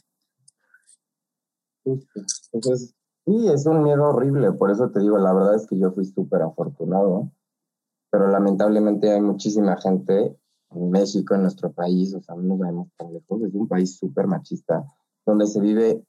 [1.84, 6.06] Sí, es un miedo horrible, por eso te digo, la verdad es que yo fui
[6.06, 7.32] súper afortunado,
[8.10, 10.36] pero lamentablemente hay muchísima gente
[10.72, 13.98] en México, en nuestro país, o sea, no nos vemos tan lejos, es un país
[13.98, 14.84] súper machista,
[15.26, 16.04] donde se vive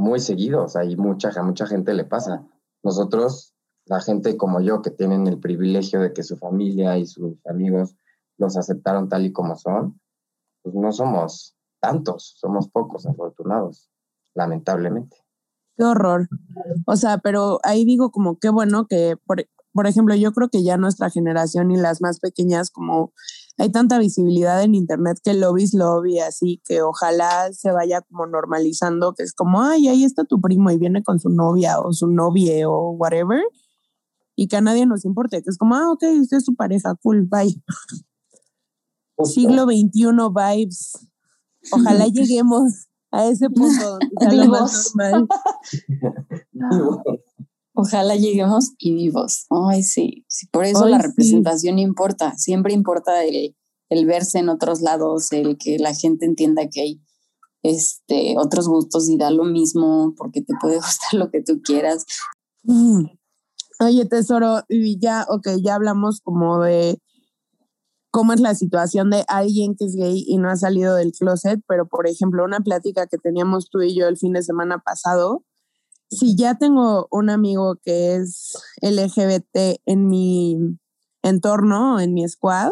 [0.00, 2.46] muy seguido, o sea, y mucha, mucha gente le pasa.
[2.82, 7.36] Nosotros, la gente como yo, que tienen el privilegio de que su familia y sus
[7.46, 7.94] amigos
[8.38, 10.00] los aceptaron tal y como son,
[10.62, 13.90] pues no somos tantos, somos pocos afortunados,
[14.34, 15.16] lamentablemente.
[15.76, 16.28] Qué horror.
[16.86, 20.62] O sea, pero ahí digo como qué bueno que, por, por ejemplo, yo creo que
[20.62, 23.12] ya nuestra generación y las más pequeñas, como
[23.60, 28.26] hay tanta visibilidad en internet que lobby es lobby, así que ojalá se vaya como
[28.26, 31.92] normalizando, que es como, ay, ahí está tu primo y viene con su novia o
[31.92, 33.42] su novia o whatever,
[34.34, 36.94] y que a nadie nos importe, que es como, ah, ok, usted es su pareja,
[37.02, 37.62] cool, bye.
[39.24, 40.92] Siglo XXI vibes.
[41.70, 43.98] Ojalá lleguemos a ese punto
[44.30, 44.94] vivos.
[47.80, 49.46] Ojalá lleguemos y vivos.
[49.48, 52.36] Ay, sí, sí por eso la representación importa.
[52.36, 53.56] Siempre importa el,
[53.88, 57.00] el, verse en otros lados, el que la gente entienda que hay
[57.62, 62.04] este, otros gustos y da lo mismo, porque te puede gustar lo que tú quieras.
[62.64, 63.06] Mm.
[63.82, 67.00] Oye, tesoro, y ya, ok, ya hablamos como de
[68.10, 71.60] cómo es la situación de alguien que es gay y no ha salido del closet,
[71.66, 75.44] pero por ejemplo, una plática que teníamos tú y yo el fin de semana pasado,
[76.10, 80.78] si ya tengo un amigo que es LGBT en mi
[81.22, 82.70] entorno, en mi squad,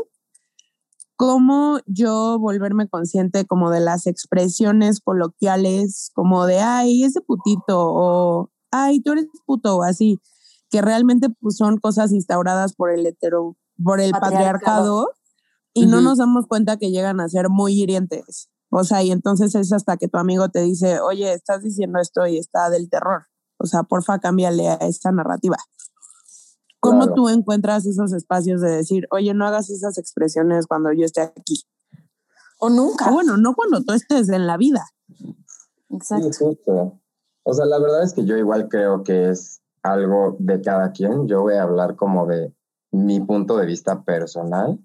[1.16, 8.50] ¿cómo yo volverme consciente como de las expresiones coloquiales, como de, ay, ese putito, o,
[8.70, 10.18] ay, tú eres puto, o así,
[10.70, 15.12] que realmente pues, son cosas instauradas por el hetero, por el patriarcado
[15.72, 18.50] y no nos damos cuenta que llegan a ser muy hirientes.
[18.70, 22.26] O sea, y entonces es hasta que tu amigo te dice, oye, estás diciendo esto
[22.26, 23.26] y está del terror.
[23.58, 25.56] O sea, porfa, cámbiale a esta narrativa.
[26.80, 31.22] ¿Cómo tú encuentras esos espacios de decir, oye, no hagas esas expresiones cuando yo esté
[31.22, 31.64] aquí?
[32.60, 33.10] O nunca.
[33.10, 34.84] bueno, no cuando tú estés en la vida.
[35.90, 37.00] Exacto.
[37.42, 41.26] O sea, la verdad es que yo igual creo que es algo de cada quien.
[41.26, 42.54] Yo voy a hablar como de
[42.92, 44.78] mi punto de vista personal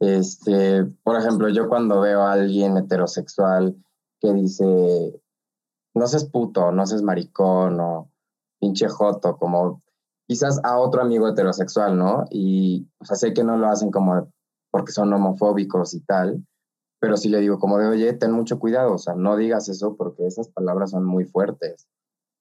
[0.00, 3.76] este, por ejemplo, yo cuando veo a alguien heterosexual
[4.20, 5.20] que dice,
[5.94, 8.10] no seas puto, no seas maricón o
[8.58, 9.82] pinche joto, como
[10.26, 12.24] quizás a otro amigo heterosexual, ¿no?
[12.30, 14.28] Y, o sea, sé que no lo hacen como
[14.70, 16.44] porque son homofóbicos y tal,
[16.98, 19.94] pero sí le digo como de, oye, ten mucho cuidado, o sea, no digas eso
[19.96, 21.86] porque esas palabras son muy fuertes.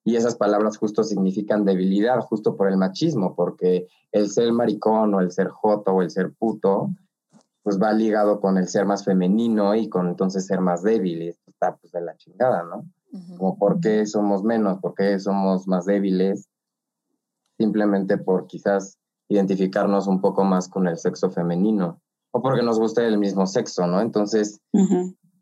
[0.05, 5.21] Y esas palabras justo significan debilidad, justo por el machismo, porque el ser maricón o
[5.21, 6.89] el ser joto o el ser puto,
[7.63, 11.23] pues va ligado con el ser más femenino y con entonces ser más débil.
[11.23, 12.85] Y esto está pues de la chingada, ¿no?
[13.37, 16.49] Como por qué somos menos, por qué somos más débiles,
[17.57, 18.97] simplemente por quizás
[19.29, 22.01] identificarnos un poco más con el sexo femenino
[22.31, 24.01] o porque nos gusta el mismo sexo, ¿no?
[24.01, 24.59] Entonces,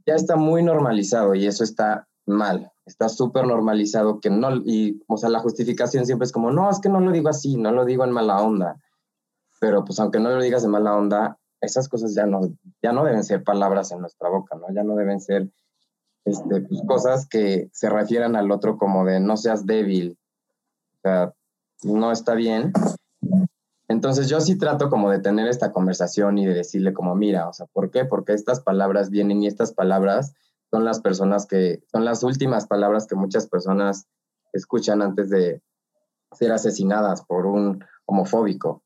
[0.06, 5.18] ya está muy normalizado y eso está mal, está súper normalizado que no, y o
[5.18, 7.86] sea, la justificación siempre es como, no, es que no lo digo así, no lo
[7.86, 8.76] digo en mala onda,
[9.60, 12.42] pero pues aunque no lo digas en mala onda, esas cosas ya no,
[12.82, 14.74] ya no deben ser palabras en nuestra boca, ¿no?
[14.74, 15.50] Ya no deben ser
[16.26, 20.18] este, pues, cosas que se refieran al otro como de no seas débil,
[21.84, 22.74] no está bien.
[23.88, 27.54] Entonces yo sí trato como de tener esta conversación y de decirle como, mira, o
[27.54, 28.06] sea, ¿por qué?
[28.06, 30.34] Porque estas palabras vienen y estas palabras
[30.70, 34.08] son las personas que, son las últimas palabras que muchas personas
[34.54, 35.62] escuchan antes de
[36.32, 38.82] ser asesinadas por un homofóbico.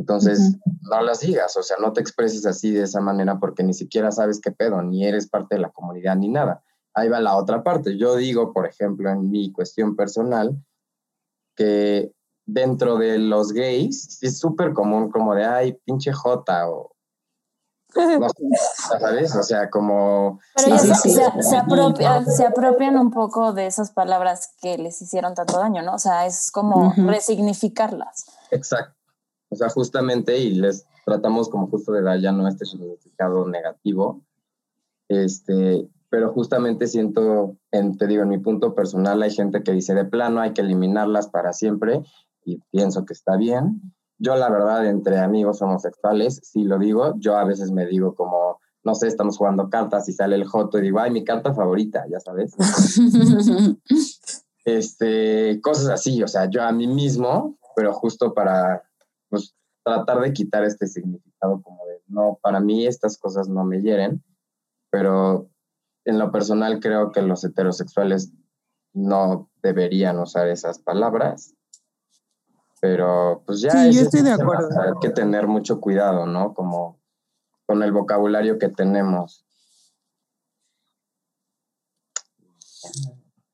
[0.00, 3.74] Entonces, no las digas, o sea, no te expreses así de esa manera porque ni
[3.74, 6.64] siquiera sabes qué pedo, ni eres parte de la comunidad ni nada.
[6.94, 7.98] Ahí va la otra parte.
[7.98, 10.56] Yo digo, por ejemplo, en mi cuestión personal,
[11.54, 12.14] que
[12.46, 16.96] dentro de los gays es súper común como de, ay, pinche jota o...
[17.94, 18.28] No,
[18.98, 19.36] ¿Sabes?
[19.36, 20.40] O sea, como...
[20.56, 25.96] Pero se, se, apropian, un poco de esas palabras que les hicieron tanto daño, ¿no?
[25.96, 28.24] O sea, es como resignificarlas.
[28.50, 28.99] Exacto.
[29.50, 34.22] O sea, justamente, y les tratamos como justo de dar ya no este significado negativo,
[35.08, 39.94] este, pero justamente siento, en, te digo, en mi punto personal hay gente que dice
[39.94, 42.02] de plano hay que eliminarlas para siempre
[42.44, 43.80] y pienso que está bien.
[44.18, 48.60] Yo la verdad, entre amigos homosexuales, si lo digo, yo a veces me digo como,
[48.84, 52.04] no sé, estamos jugando cartas y sale el joto y digo, ay, mi carta favorita,
[52.08, 52.54] ya sabes.
[54.64, 58.82] este, cosas así, o sea, yo a mí mismo, pero justo para
[59.84, 64.22] tratar de quitar este significado como de, no, para mí estas cosas no me hieren,
[64.90, 65.48] pero
[66.04, 68.32] en lo personal creo que los heterosexuales
[68.92, 71.54] no deberían usar esas palabras
[72.80, 74.68] pero pues ya sí, yo estoy de acuerdo.
[74.80, 76.54] hay que tener mucho cuidado, ¿no?
[76.54, 76.98] Como
[77.66, 79.44] con el vocabulario que tenemos.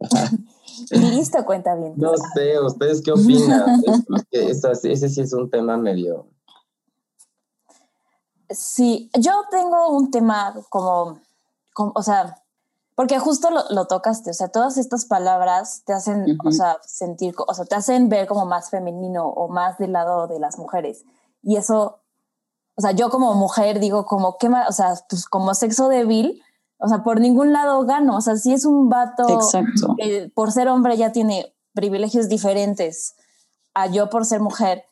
[0.90, 1.94] Listo, cuenta bien.
[1.96, 3.82] No sé, ¿ustedes qué opinan?
[4.30, 6.26] ese sí es un tema medio.
[8.50, 11.18] Sí, yo tengo un tema como,
[11.74, 12.42] como o sea,
[12.94, 17.34] porque justo lo, lo, tocaste, o sea, todas estas palabras te hacen, o sea, sentir,
[17.36, 21.04] o sea, te hacen ver como más femenino o más del lado de las mujeres.
[21.42, 22.00] Y eso,
[22.76, 24.48] o sea, yo como mujer digo como, ¿qué?
[24.48, 26.42] O sea, pues como sexo débil,
[26.78, 28.16] o sea, por ningún lado gano.
[28.16, 29.26] O sea, si es un vato
[29.98, 33.16] que por ser hombre ya tiene privilegios diferentes
[33.74, 34.84] a yo por ser mujer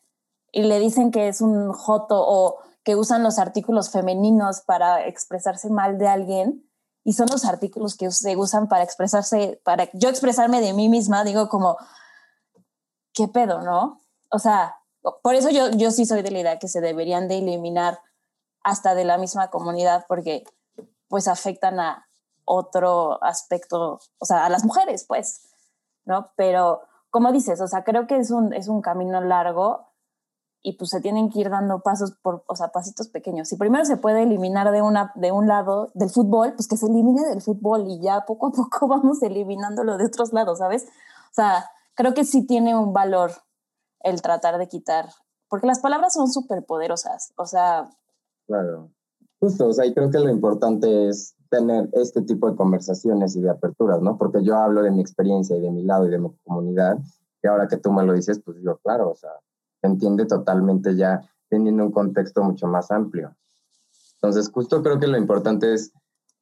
[0.52, 5.70] y le dicen que es un joto o que usan los artículos femeninos para expresarse
[5.70, 6.68] mal de alguien,
[7.04, 11.22] y son los artículos que se usan para expresarse, para yo expresarme de mí misma,
[11.22, 11.76] digo como,
[13.12, 14.00] ¿qué pedo, no?
[14.30, 14.76] O sea,
[15.22, 18.00] por eso yo, yo sí soy de la idea que se deberían de eliminar
[18.62, 20.44] hasta de la misma comunidad porque
[21.08, 22.06] pues afectan a
[22.44, 25.48] otro aspecto, o sea, a las mujeres, pues,
[26.04, 26.30] ¿no?
[26.36, 29.86] Pero como dices, o sea, creo que es un, es un camino largo
[30.66, 33.48] y pues se tienen que ir dando pasos por, o sea, pasitos pequeños.
[33.48, 36.86] Si primero se puede eliminar de, una, de un lado del fútbol, pues que se
[36.86, 40.84] elimine del fútbol y ya poco a poco vamos eliminándolo de otros lados, ¿sabes?
[41.30, 43.32] O sea, creo que sí tiene un valor
[44.00, 45.08] el tratar de quitar,
[45.48, 47.90] porque las palabras son súper poderosas, o sea...
[48.46, 48.90] Claro,
[49.44, 53.42] justo, o sea, y creo que lo importante es tener este tipo de conversaciones y
[53.42, 54.16] de aperturas, ¿no?
[54.16, 56.98] Porque yo hablo de mi experiencia y de mi lado y de mi comunidad,
[57.42, 59.32] y ahora que tú me lo dices, pues digo, claro, o sea,
[59.82, 61.20] entiende totalmente ya
[61.50, 63.36] teniendo un contexto mucho más amplio.
[64.14, 65.92] Entonces, justo creo que lo importante es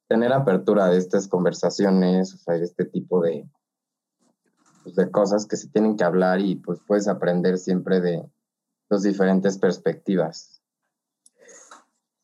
[0.07, 3.49] tener apertura de estas conversaciones, o sea, de este tipo de,
[4.83, 8.23] pues, de cosas que se tienen que hablar y pues puedes aprender siempre de
[8.89, 10.52] las diferentes perspectivas.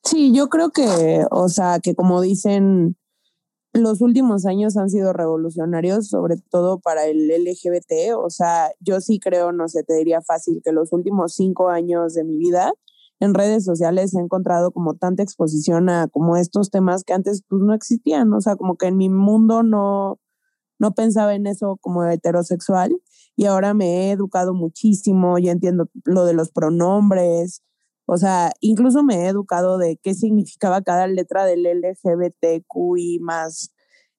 [0.03, 2.97] Sí, yo creo que, o sea, que como dicen,
[3.73, 8.15] los últimos años han sido revolucionarios, sobre todo para el LGBT.
[8.17, 12.13] O sea, yo sí creo, no sé, te diría fácil que los últimos cinco años
[12.13, 12.73] de mi vida
[13.19, 17.61] en redes sociales he encontrado como tanta exposición a como estos temas que antes pues
[17.61, 18.33] no existían.
[18.33, 20.19] O sea, como que en mi mundo no,
[20.79, 22.95] no pensaba en eso como heterosexual
[23.35, 27.61] y ahora me he educado muchísimo, ya entiendo lo de los pronombres,
[28.11, 33.71] o sea, incluso me he educado de qué significaba cada letra del LGBTQI más.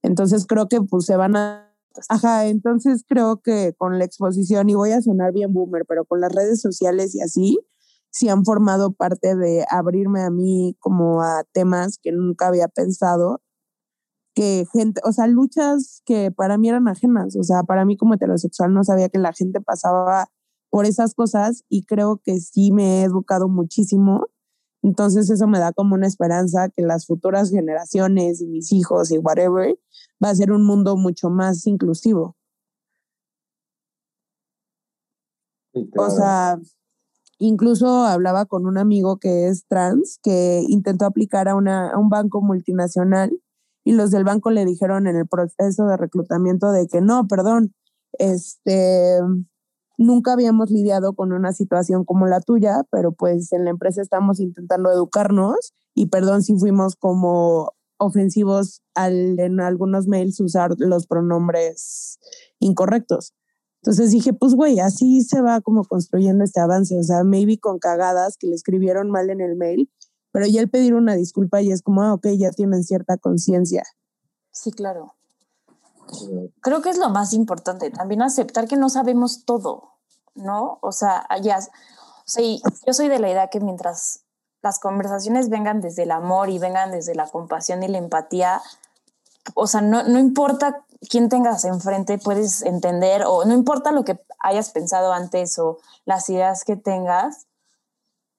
[0.02, 1.36] Entonces creo que pues se van
[2.08, 6.20] Ajá, entonces creo que con la exposición, y voy a sonar bien boomer, pero con
[6.20, 7.58] las redes sociales y así,
[8.10, 13.42] sí han formado parte de abrirme a mí como a temas que nunca había pensado,
[14.34, 18.14] que gente, o sea, luchas que para mí eran ajenas, o sea, para mí como
[18.14, 20.28] heterosexual no sabía que la gente pasaba
[20.70, 24.28] por esas cosas y creo que sí me he educado muchísimo.
[24.82, 29.18] Entonces eso me da como una esperanza que las futuras generaciones y mis hijos y
[29.18, 29.78] whatever
[30.24, 32.36] va a ser un mundo mucho más inclusivo.
[35.96, 36.58] O sea,
[37.38, 42.08] incluso hablaba con un amigo que es trans, que intentó aplicar a, una, a un
[42.08, 43.32] banco multinacional
[43.84, 47.74] y los del banco le dijeron en el proceso de reclutamiento de que no, perdón,
[48.12, 49.18] este,
[50.00, 54.40] nunca habíamos lidiado con una situación como la tuya, pero pues en la empresa estamos
[54.40, 62.18] intentando educarnos y perdón si fuimos como ofensivos al en algunos mails usar los pronombres
[62.60, 63.34] incorrectos.
[63.82, 67.78] Entonces dije, pues güey, así se va como construyendo este avance, o sea, maybe con
[67.78, 69.90] cagadas que le escribieron mal en el mail,
[70.32, 73.82] pero ya el pedir una disculpa y es como, ah, ok, ya tienen cierta conciencia.
[74.50, 75.14] Sí, claro.
[76.62, 79.89] Creo que es lo más importante, también aceptar que no sabemos todo,
[80.34, 80.78] ¿no?
[80.82, 81.58] O sea, ya,
[82.24, 84.20] sí, yo soy de la idea que mientras
[84.62, 88.60] las conversaciones vengan desde el amor y vengan desde la compasión y la empatía,
[89.54, 94.20] o sea, no, no importa quién tengas enfrente, puedes entender, o no importa lo que
[94.38, 97.46] hayas pensado antes o las ideas que tengas,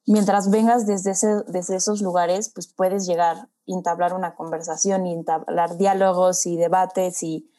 [0.06, 5.78] mientras vengas desde, ese, desde esos lugares, pues puedes llegar, entablar una conversación y entablar
[5.78, 7.50] diálogos y debates y,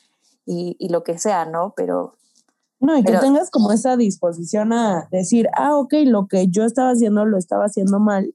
[0.45, 1.73] y, lo que sea, ¿no?
[1.77, 2.17] Pero...
[2.83, 6.91] No, y que tengas como esa disposición a decir, ah, ok, lo que yo estaba
[6.91, 8.35] haciendo lo estaba haciendo mal.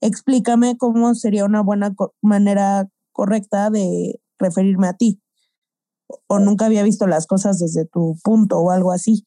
[0.00, 5.20] Explícame cómo sería una buena manera correcta de referirme a ti.
[6.26, 9.26] O nunca había visto las cosas desde tu punto o algo así.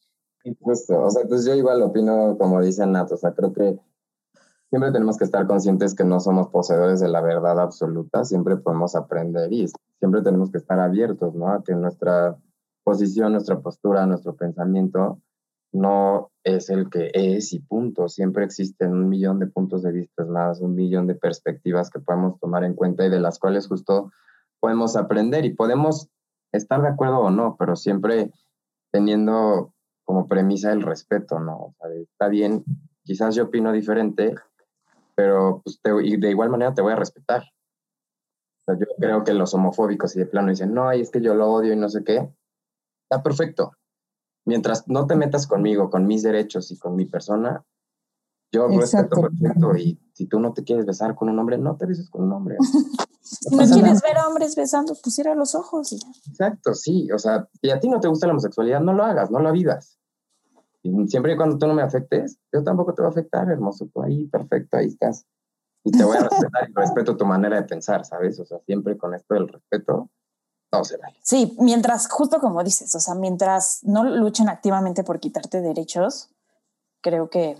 [0.60, 3.78] Justo, o sea, pues yo igual opino como dice Nat, o sea, creo que
[4.68, 8.96] siempre tenemos que estar conscientes que no somos poseedores de la verdad absoluta, siempre podemos
[8.96, 9.70] aprender y
[10.00, 11.52] siempre tenemos que estar abiertos, ¿no?
[11.52, 12.36] A que nuestra
[12.84, 15.20] posición, nuestra postura, nuestro pensamiento
[15.72, 18.08] no es el que es y punto.
[18.08, 22.38] Siempre existen un millón de puntos de vista más, un millón de perspectivas que podemos
[22.40, 24.10] tomar en cuenta y de las cuales justo
[24.58, 26.08] podemos aprender y podemos
[26.52, 28.32] estar de acuerdo o no, pero siempre
[28.90, 29.72] teniendo
[30.04, 31.56] como premisa el respeto, ¿no?
[31.56, 32.64] O sea, está bien,
[33.04, 34.34] quizás yo opino diferente,
[35.14, 37.44] pero pues y de igual manera te voy a respetar
[38.78, 41.72] yo creo que los homofóbicos y de plano dicen, no, es que yo lo odio
[41.72, 42.28] y no sé qué,
[43.10, 43.72] está perfecto.
[44.46, 47.64] Mientras no te metas conmigo, con mis derechos y con mi persona,
[48.52, 49.76] yo respeto perfecto.
[49.76, 52.32] Y si tú no te quieres besar con un hombre, no te beses con un
[52.32, 52.56] hombre.
[53.20, 55.92] si no quieres ver a hombres besando, pues cierra los ojos.
[55.92, 56.00] Y
[56.30, 57.10] Exacto, sí.
[57.12, 59.50] O sea, si a ti no te gusta la homosexualidad, no lo hagas, no la
[59.50, 59.98] vivas.
[60.82, 63.90] Y siempre y cuando tú no me afectes, yo tampoco te voy a afectar, hermoso.
[63.92, 65.26] Tú ahí, perfecto, ahí estás
[65.84, 68.38] y te voy a respetar y respeto tu manera de pensar, ¿sabes?
[68.40, 70.10] O sea, siempre con esto del respeto,
[70.70, 71.16] todo se vale.
[71.22, 76.30] Sí, mientras, justo como dices, o sea, mientras no luchen activamente por quitarte derechos,
[77.00, 77.58] creo que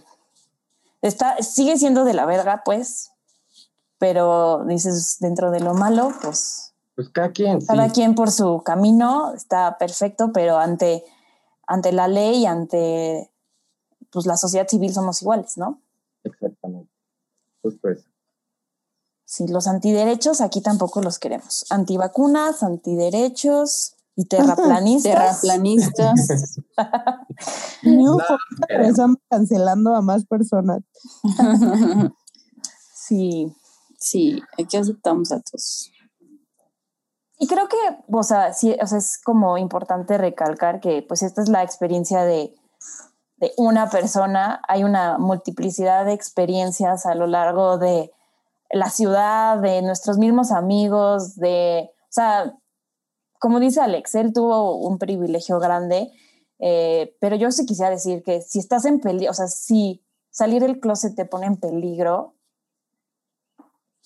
[1.02, 3.10] está, sigue siendo de la verga, pues,
[3.98, 6.74] pero dices, dentro de lo malo, pues...
[6.94, 7.64] Pues cada quien.
[7.64, 11.04] Cada quien por su camino está perfecto, pero ante,
[11.66, 13.30] ante la ley, ante
[14.10, 15.80] pues, la sociedad civil somos iguales, ¿no?
[16.24, 16.90] Exactamente.
[17.62, 18.09] Justo eso.
[19.30, 21.64] Sí, los antiderechos aquí tampoco los queremos.
[21.70, 25.40] Antivacunas, antiderechos y terraplanistas.
[25.40, 26.58] terraplanistas.
[27.84, 28.18] no,
[28.68, 30.80] están cancelando a más personas.
[32.92, 33.54] sí.
[34.00, 35.92] Sí, aquí aceptamos a todos.
[37.38, 37.76] Y creo que,
[38.10, 42.24] o sea, sí, o sea, es como importante recalcar que pues esta es la experiencia
[42.24, 42.52] de,
[43.36, 44.60] de una persona.
[44.66, 48.10] Hay una multiplicidad de experiencias a lo largo de
[48.70, 52.56] la ciudad, de nuestros mismos amigos, de, o sea,
[53.38, 56.12] como dice Alex, él tuvo un privilegio grande,
[56.58, 60.62] eh, pero yo sí quisiera decir que si estás en peligro, o sea, si salir
[60.62, 62.34] del closet te pone en peligro,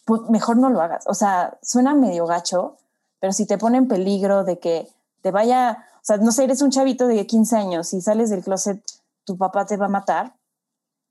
[0.06, 1.04] pues mejor no lo hagas.
[1.06, 2.76] O sea, suena medio gacho,
[3.20, 4.88] pero si te pone en peligro de que
[5.22, 8.44] te vaya, o sea, no sé, eres un chavito de 15 años y sales del
[8.44, 8.82] closet,
[9.24, 10.34] tu papá te va a matar,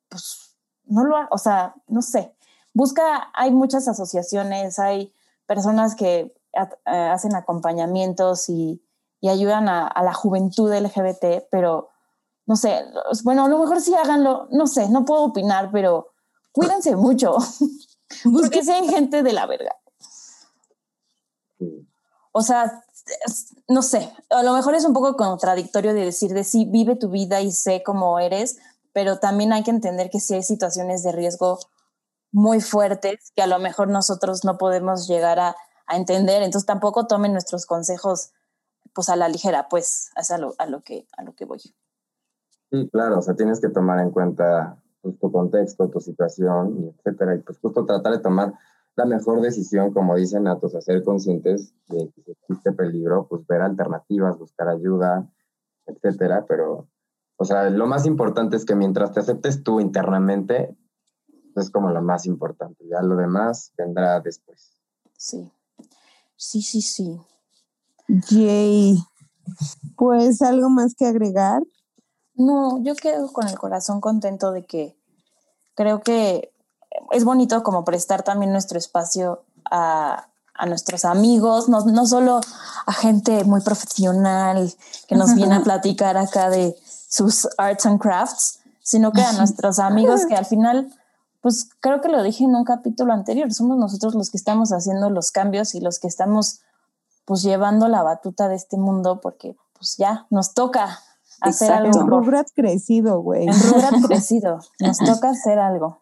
[0.09, 2.33] pues no lo hagas, o sea, no sé
[2.73, 5.13] busca, hay muchas asociaciones, hay
[5.45, 8.81] personas que eh, hacen acompañamientos y,
[9.25, 11.91] ayudan a, la juventud LGBT, pero
[12.45, 12.83] no sé,
[13.23, 16.09] bueno, a lo mejor sí háganlo, no sé, no puedo opinar, pero
[16.51, 17.37] cuídense mucho,
[18.33, 19.77] porque sean gente de la verga.
[22.33, 22.83] o sea,
[23.69, 27.09] no sé, a lo mejor es un poco contradictorio de decir de sí, vive tu
[27.09, 28.57] vida y sé cómo eres,
[28.91, 31.59] pero también hay que entender que sí hay situaciones de riesgo
[32.33, 35.55] muy fuertes que a lo mejor nosotros no podemos llegar a,
[35.89, 38.31] entender, entonces tampoco tomen nuestros consejos
[38.93, 41.59] pues a la ligera, pues es a lo, a lo, que, a lo que voy.
[41.59, 47.35] Sí, claro, o sea, tienes que tomar en cuenta pues, tu contexto, tu situación, etcétera,
[47.35, 48.53] y pues justo tratar de tomar
[48.95, 54.39] la mejor decisión, como dicen Natos, hacer conscientes de que existe peligro, pues ver alternativas,
[54.39, 55.29] buscar ayuda,
[55.85, 56.87] etcétera, pero,
[57.35, 60.75] o sea, lo más importante es que mientras te aceptes tú internamente,
[61.55, 64.73] es como lo más importante, ya lo demás vendrá después.
[65.17, 65.51] Sí,
[66.35, 67.21] sí, sí, sí.
[68.29, 68.97] Yay.
[69.95, 71.63] Pues algo más que agregar.
[72.35, 74.97] No, yo quedo con el corazón contento de que
[75.75, 76.51] creo que
[77.11, 80.27] es bonito como prestar también nuestro espacio a,
[80.67, 82.39] nuestros amigos, no, no, solo
[82.85, 84.71] a gente muy profesional
[85.07, 86.77] que nos viene a platicar acá de
[87.09, 90.93] sus arts and crafts, sino que a nuestros amigos que al final,
[91.43, 95.09] pues creo que lo dije en un capítulo anterior, somos nosotros los que estamos haciendo
[95.09, 96.61] los cambios y los que estamos
[97.25, 100.99] pues llevando la batuta de este mundo porque pues ya nos toca
[101.41, 101.99] hacer algo.
[101.99, 103.43] En Rugrat crecido, güey.
[103.49, 106.01] En Rugrat crecido, nos toca hacer algo.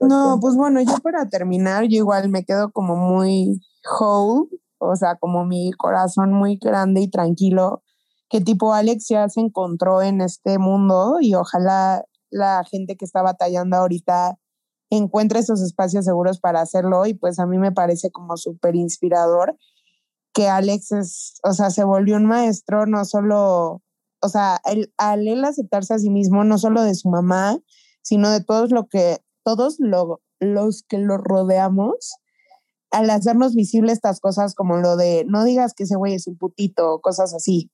[0.00, 3.60] No, pues bueno, yo para terminar, yo igual me quedo como muy
[4.00, 4.48] whole,
[4.78, 7.82] o sea, como mi corazón muy grande y tranquilo,
[8.30, 13.22] que tipo Alex ya se encontró en este mundo y ojalá la gente que está
[13.22, 14.38] batallando ahorita
[14.90, 19.56] encuentre esos espacios seguros para hacerlo y pues a mí me parece como súper inspirador
[20.32, 23.82] que Alex es, o sea, se volvió un maestro no solo,
[24.20, 27.58] o sea, el, al él aceptarse a sí mismo, no solo de su mamá,
[28.02, 29.78] sino de todos lo que todos
[30.38, 32.16] los que lo rodeamos,
[32.90, 36.36] al hacernos visibles estas cosas como lo de no digas que ese güey es un
[36.36, 37.70] putito, cosas así.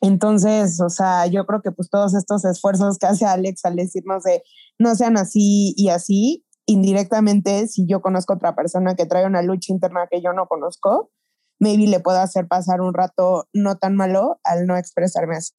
[0.00, 4.22] Entonces, o sea, yo creo que pues todos estos esfuerzos que hace Alex al decirnos
[4.24, 4.42] de
[4.78, 9.72] no sean así y así, indirectamente, si yo conozco otra persona que trae una lucha
[9.72, 11.10] interna que yo no conozco,
[11.58, 15.54] maybe le puedo hacer pasar un rato no tan malo al no expresarme así.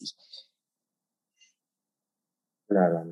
[2.68, 3.06] Claro.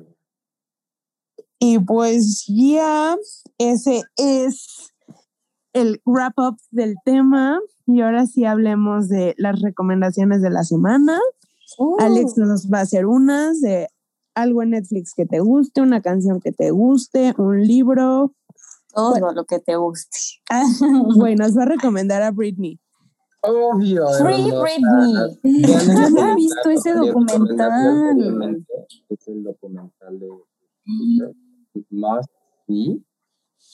[1.58, 3.16] Y pues ya
[3.58, 4.92] ese es
[5.76, 7.60] el wrap up del tema.
[7.86, 11.20] Y ahora sí hablemos de las recomendaciones de la semana.
[11.78, 11.96] Uh.
[12.00, 13.88] Alex nos va a hacer unas de
[14.34, 18.34] algo en Netflix que te guste, una canción que te guste, un libro.
[18.94, 20.18] Todo lo que te guste.
[21.16, 22.80] bueno, nos va a recomendar a Britney.
[23.42, 24.06] Obvio.
[24.18, 25.38] Free Britney.
[25.68, 28.64] Yo no he visto ese documental.
[29.10, 30.28] Es el documental de
[31.90, 32.30] must
[32.66, 33.04] see,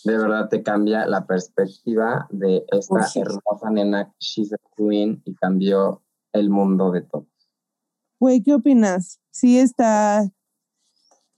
[0.05, 6.03] de verdad te cambia la perspectiva de esta hermosa nena, she's a queen, y cambió
[6.33, 7.27] el mundo de todos.
[8.19, 9.21] Güey, ¿qué opinas?
[9.31, 10.31] Sí está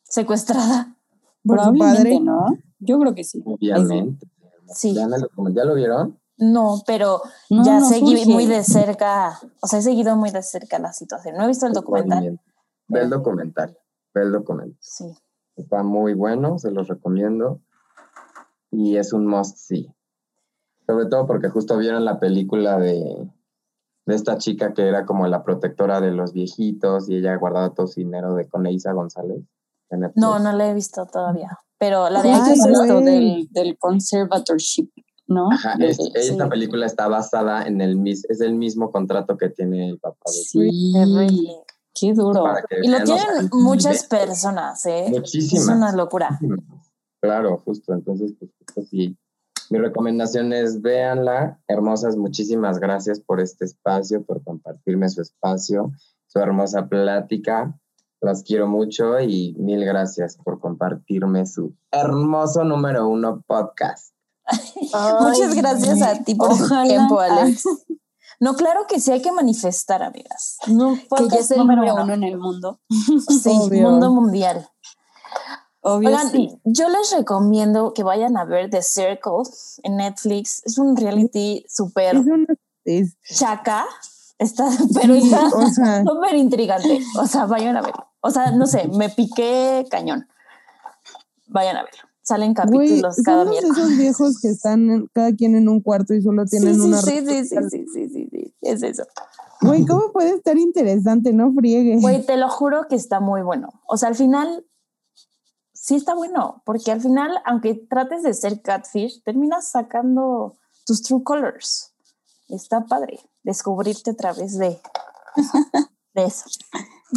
[0.05, 0.97] secuestrada.
[1.45, 2.57] Por su padre, ¿no?
[2.79, 3.43] Yo creo que sí.
[3.45, 4.27] Obviamente.
[4.69, 4.95] Sí.
[4.95, 6.19] ¿Ya, lo, vieron?
[6.39, 10.93] No, pero ya seguí muy de cerca, o sea, he seguido muy de cerca la
[10.93, 11.37] situación.
[11.37, 12.41] No he visto el documental.
[12.89, 13.79] Ve el documental,
[14.15, 14.77] ve el documental.
[14.81, 15.15] Sí.
[15.57, 17.61] Está muy bueno, se los recomiendo.
[18.75, 19.95] Y es un must see.
[20.87, 23.31] Sobre todo porque justo vieron la película de,
[24.07, 27.87] de esta chica que era como la protectora de los viejitos y ella guardaba todo
[27.87, 29.43] su dinero de Coneisa González.
[30.17, 31.59] No, no la he visto todavía.
[31.79, 34.91] Pero la de ah, es esto del, del conservatorship,
[35.27, 35.51] ¿no?
[35.53, 40.25] Ajá, esta película está basada en el es el mismo contrato que tiene el papá
[40.27, 40.71] de sí.
[41.95, 42.45] Qué duro.
[42.83, 45.07] Y lo tienen muchas personas, ¿eh?
[45.11, 45.65] Muchísimas.
[45.65, 46.41] Es una locura.
[47.25, 47.95] Claro, justo.
[47.95, 49.17] Entonces, pues justo sí.
[49.71, 51.59] Mi recomendación es véanla.
[51.69, 55.91] Hermosas, muchísimas gracias por este espacio, por compartirme su espacio,
[56.27, 57.81] su hermosa plática.
[58.21, 64.15] Las quiero mucho y mil gracias por compartirme su hermoso número uno podcast.
[65.21, 67.65] Muchas gracias a ti por tu tiempo, Alex.
[68.41, 70.59] No, claro que sí hay que manifestar, amigas.
[70.67, 72.13] No, que ya es el número uno.
[72.13, 72.81] en el mundo.
[73.29, 74.69] Sí, mundo mundial.
[75.87, 76.33] Oigan,
[76.65, 79.43] yo les recomiendo que vayan a ver The Circle
[79.83, 80.63] en Netflix.
[80.65, 82.17] Es un reality súper
[83.31, 83.85] chaca.
[84.39, 85.51] Está, pero está
[86.07, 87.01] súper intrigante.
[87.21, 88.07] O sea, vayan a verlo.
[88.21, 90.27] O sea, no sé, me piqué cañón.
[91.49, 92.01] Vayan a verlo.
[92.23, 93.77] Salen capítulos cada miércoles.
[93.77, 97.03] esos viejos que están cada quien en un cuarto y solo tienen una.
[97.03, 99.05] Sí, sí, sí, sí, sí, sí, sí, es eso.
[99.61, 101.35] Güey, ¿cómo puede estar interesante?
[101.35, 101.99] No friegue.
[102.01, 103.69] Güey, te lo juro que está muy bueno.
[103.87, 104.65] O sea, al final
[105.85, 110.57] sí está bueno, porque al final, aunque trates de ser catfish, terminas sacando
[110.87, 111.93] tus true colors.
[112.49, 114.81] está padre descubrirte a través de,
[116.15, 116.47] de eso.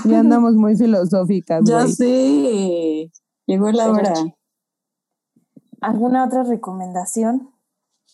[0.04, 3.10] Ya andamos muy filosóficas, Ya sé.
[3.46, 4.14] Llegó la hora.
[5.80, 7.50] ¿Alguna otra recomendación?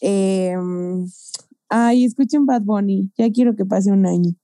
[0.02, 1.08] Em,
[1.68, 3.12] ay, escuchen Bad Bunny.
[3.18, 4.36] Ya quiero que pase un año.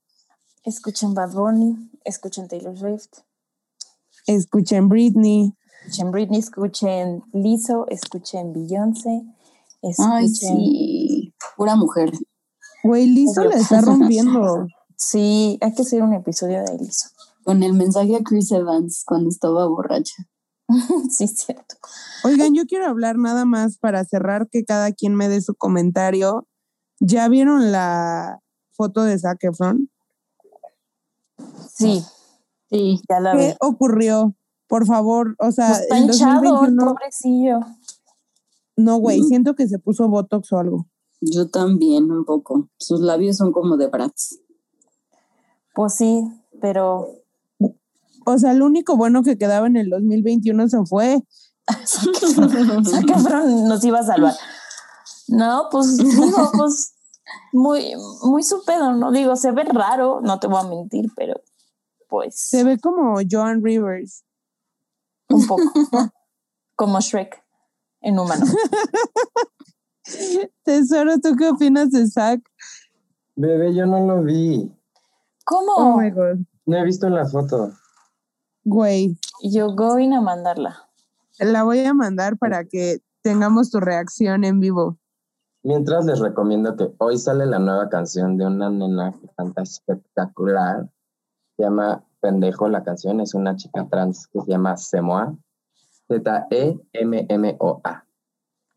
[0.64, 3.20] Escuchen Bad Bunny, escuchen Taylor Swift,
[4.26, 5.54] Escuchen Britney.
[5.80, 9.22] Escuchen Britney, escuchen Lizzo, escuchen Beyoncé,
[9.82, 10.12] escuchen...
[10.12, 11.34] Ay, sí.
[11.56, 12.12] Pura mujer.
[12.84, 14.66] Güey, Lizzo la está rompiendo.
[15.02, 17.08] Sí, hay que hacer un episodio de Lizzo.
[17.42, 20.26] Con el mensaje a Chris Evans cuando estaba borracha.
[21.10, 21.76] sí, es cierto.
[22.22, 26.46] Oigan, yo quiero hablar nada más para cerrar que cada quien me dé su comentario.
[27.00, 28.40] ¿Ya vieron la
[28.72, 29.90] foto de Zac Efron?
[31.74, 32.04] Sí,
[32.68, 33.00] Sí.
[33.08, 33.38] ya la vi.
[33.38, 34.34] ¿Qué ocurrió?
[34.70, 37.60] Por favor, o sea, Pues está en hinchado, el 2021 pobrecillo.
[38.76, 39.24] no, güey, Mm.
[39.28, 40.86] siento que se puso Botox o algo.
[41.20, 42.70] Yo también, un poco.
[42.78, 44.38] Sus labios son como de Bratz.
[45.74, 46.24] Pues sí,
[46.62, 47.08] pero
[48.26, 51.22] O sea, lo único bueno que quedaba en el 2021 se fue.
[51.84, 54.34] Zac Efron nos iba a salvar.
[55.28, 56.94] No, pues digo, pues
[57.52, 57.92] muy,
[58.22, 59.10] muy su pedo, ¿no?
[59.10, 61.40] Digo, se ve raro, no te voy a mentir, pero
[62.08, 64.24] pues Se ve como Joan Rivers.
[65.30, 65.62] Un poco.
[66.76, 67.42] Como Shrek
[68.00, 68.46] en humano.
[70.64, 72.40] Tesoro, ¿tú qué opinas de Zac?
[73.36, 74.70] Bebé, yo no lo vi.
[75.44, 75.72] ¿Cómo?
[75.76, 76.38] Oh my god.
[76.66, 77.72] No he visto la foto.
[78.64, 80.88] Güey, Yo going a mandarla.
[81.38, 84.98] la voy a mandar para que tengamos tu reacción en vivo.
[85.62, 90.90] Mientras les recomiendo que hoy sale la nueva canción de una nena que canta espectacular.
[91.56, 93.20] Se llama Pendejo la canción.
[93.20, 95.36] Es una chica trans que se llama Semoa.
[96.08, 98.04] E Z-E-M-M-O-A.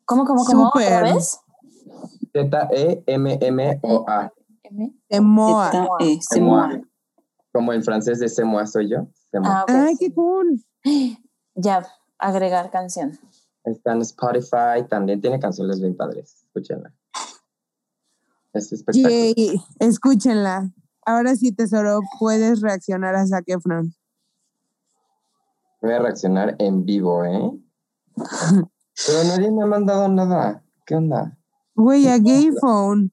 [0.06, 0.68] ¿Cómo, cómo, cómo?
[0.68, 1.04] ¿Otra Súper.
[1.16, 1.40] vez?
[2.34, 4.32] E Z-E-M-M-O-A.
[5.10, 5.72] Semoa.
[6.40, 6.84] mueve.
[7.52, 9.08] Como el francés de Semoa soy yo.
[9.32, 9.66] Semoa.
[9.68, 9.86] Ah.
[9.88, 10.64] Ay, qué cool.
[11.56, 11.86] Ya,
[12.18, 13.20] agregar canción.
[13.64, 14.88] Está en Spotify.
[14.90, 16.44] También tiene canciones bien padres.
[16.46, 16.94] Escúchenla.
[18.54, 19.12] Es espectacular.
[19.12, 20.72] Yay, escúchenla.
[21.06, 23.94] Ahora sí, Tesoro, puedes reaccionar a Zac Efron.
[25.82, 27.52] Voy a reaccionar en vivo, ¿eh?
[28.16, 30.64] Pero nadie me ha mandado nada.
[30.86, 31.38] ¿Qué onda?
[31.76, 33.12] Güey, a Gay Phone.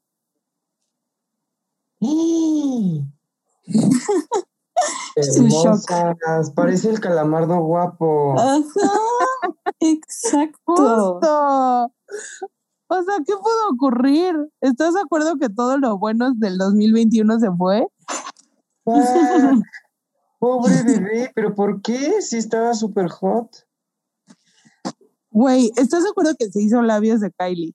[5.17, 8.39] Hermosas, parece el calamardo guapo.
[8.39, 8.63] Ajá.
[9.81, 10.59] Exacto.
[10.65, 11.93] Justo.
[12.93, 14.35] O sea, ¿qué pudo ocurrir?
[14.61, 17.87] ¿Estás de acuerdo que todo lo bueno del 2021 se fue?
[18.85, 19.61] Ah,
[20.41, 22.21] pobre bebé, pero ¿por qué?
[22.21, 23.49] Si estaba súper hot.
[25.31, 27.75] Güey, ¿estás de acuerdo que se hizo labios de Kylie?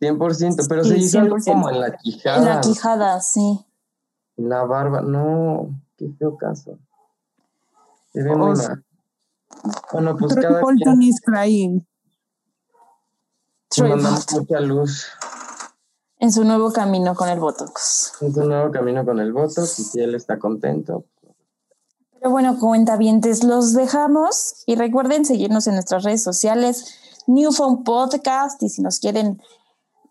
[0.00, 1.44] 100%, pero Sí, se hizo algo 100%.
[1.52, 2.38] como en la quijada.
[2.38, 3.64] En la quijada, sí.
[4.36, 5.00] en la barba.
[5.00, 6.76] No, qué feo caso.
[8.12, 8.84] Se ve muy mal.
[9.92, 11.86] Bueno, pues cada Bolton quien is crying.
[13.76, 15.06] Mandamos mucha luz.
[16.18, 18.14] En su nuevo camino con el Botox.
[18.20, 19.62] Es un nuevo camino con el voto.
[19.62, 21.04] y si él está contento,
[22.14, 26.96] Pero bueno, cuentavientes, los dejamos y recuerden seguirnos en nuestras redes sociales,
[27.28, 29.40] Newfound Podcast, y si nos quieren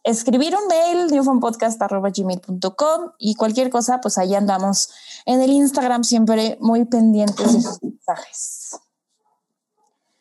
[0.04, 4.90] escribir un mail, newfoundpodcast.gmail.com y cualquier cosa, pues ahí andamos
[5.26, 8.80] en el Instagram siempre muy pendientes de sus mensajes.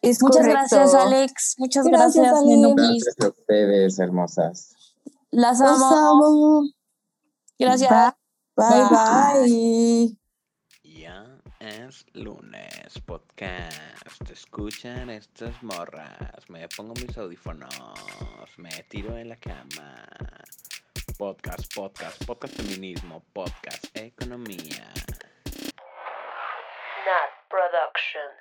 [0.06, 0.76] Es Muchas correcto.
[0.76, 1.54] gracias, Alex.
[1.58, 2.74] Muchas Gracias, gracias, Alex.
[2.76, 4.76] Gracias a ustedes, hermosas.
[5.32, 5.84] Las amo.
[5.84, 6.62] amo.
[7.58, 8.14] Gracias.
[8.54, 10.16] Bye, bye.
[10.84, 11.26] Ya
[11.58, 14.30] es lunes, podcast.
[14.30, 16.48] Escuchan estas morras.
[16.50, 17.74] Me pongo mis audífonos.
[18.58, 20.06] Me tiro en la cama.
[21.18, 24.92] Podcast, podcast, podcast feminismo, podcast economía.
[27.06, 28.36] Nat Productions.